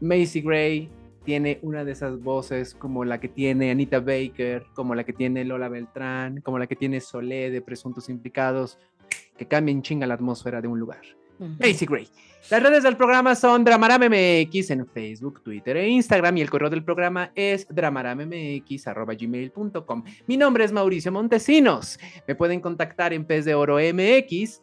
[0.00, 0.88] Macy Gray
[1.24, 5.44] tiene una de esas voces como la que tiene Anita Baker, como la que tiene
[5.44, 8.78] Lola Beltrán, como la que tiene Solé de Presuntos Implicados,
[9.36, 11.02] que cambian chinga la atmósfera de un lugar.
[11.38, 12.08] Macy Gray.
[12.50, 16.84] Las redes del programa son DramaramMX en Facebook, Twitter e Instagram y el correo del
[16.84, 21.98] programa es gmail.com Mi nombre es Mauricio Montesinos.
[22.26, 24.60] Me pueden contactar en Pez de Oro MX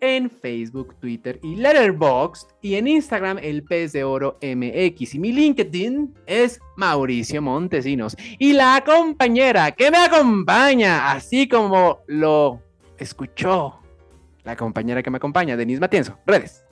[0.00, 5.32] en Facebook, Twitter y Letterboxd y en Instagram el pez de oro MX y mi
[5.32, 8.16] LinkedIn es Mauricio Montesinos.
[8.38, 12.60] Y la compañera que me acompaña así como lo
[12.98, 13.80] escuchó
[14.46, 16.16] la compañera que me acompaña Denise Matienzo.
[16.24, 16.62] Redes.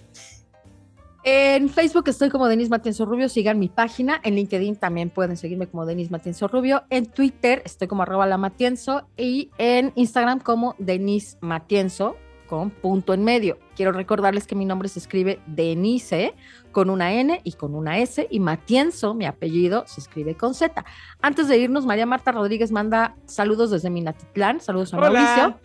[1.24, 4.20] En Facebook estoy como Denise Matienzo Rubio, sigan mi página.
[4.22, 6.84] En LinkedIn también pueden seguirme como Denise Matienzo Rubio.
[6.90, 12.16] En Twitter estoy como arroba la Matienzo y en Instagram como Denise Matienzo
[12.46, 13.58] con punto en medio.
[13.76, 16.34] Quiero recordarles que mi nombre se escribe Denise
[16.72, 20.84] con una N y con una S y Matienzo, mi apellido, se escribe con Z.
[21.20, 25.58] Antes de irnos, María Marta Rodríguez manda saludos desde Minatitlán, saludos a Mauricio.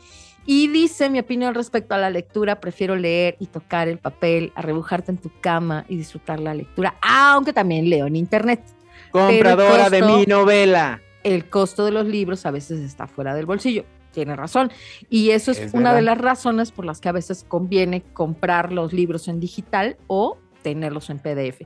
[0.46, 5.12] Y dice mi opinión respecto a la lectura, prefiero leer y tocar el papel, arrebujarte
[5.12, 8.64] en tu cama y disfrutar la lectura, aunque también leo en internet.
[9.12, 11.02] Compradora de mi novela.
[11.24, 14.72] El costo de los libros a veces está fuera del bolsillo tiene razón.
[15.10, 18.94] Y eso es, una de las razones por las que a veces conviene comprar los
[18.94, 21.62] libros en digital o tenerlos en PDF.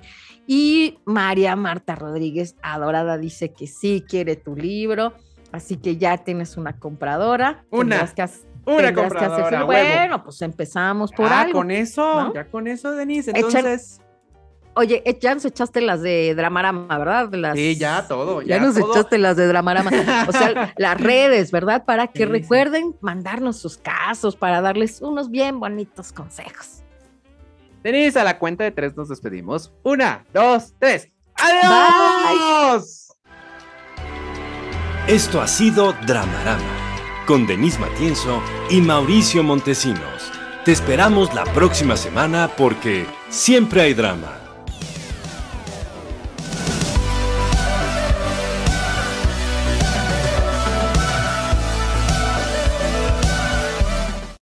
[0.45, 5.13] Y María Marta Rodríguez, adorada, dice que sí quiere tu libro,
[5.51, 7.65] así que ya tienes una compradora.
[7.71, 8.09] Una.
[8.65, 9.63] una compradora.
[9.63, 11.59] bueno, pues empezamos por ah, algo.
[11.59, 13.31] con eso, ya con eso, Denise.
[13.33, 13.99] Entonces.
[14.75, 17.31] Oye, eh, ya nos echaste las de Dramarama, ¿verdad?
[17.33, 17.55] Las...
[17.55, 18.41] Sí, ya todo.
[18.41, 19.91] Ya, nos echaste las de Dramarama.
[20.27, 21.85] O sea, las redes, ¿verdad?
[21.85, 26.83] Para que recuerden mandarnos sus casos, para darles unos bien bonitos consejos.
[27.83, 29.71] Denise, a la cuenta de tres nos despedimos.
[29.83, 31.09] Una, dos, tres.
[31.35, 33.09] ¡Adiós!
[35.07, 36.63] Esto ha sido Dramarama,
[37.27, 40.31] con Denise Matienzo y Mauricio Montesinos.
[40.63, 44.42] Te esperamos la próxima semana porque siempre hay drama.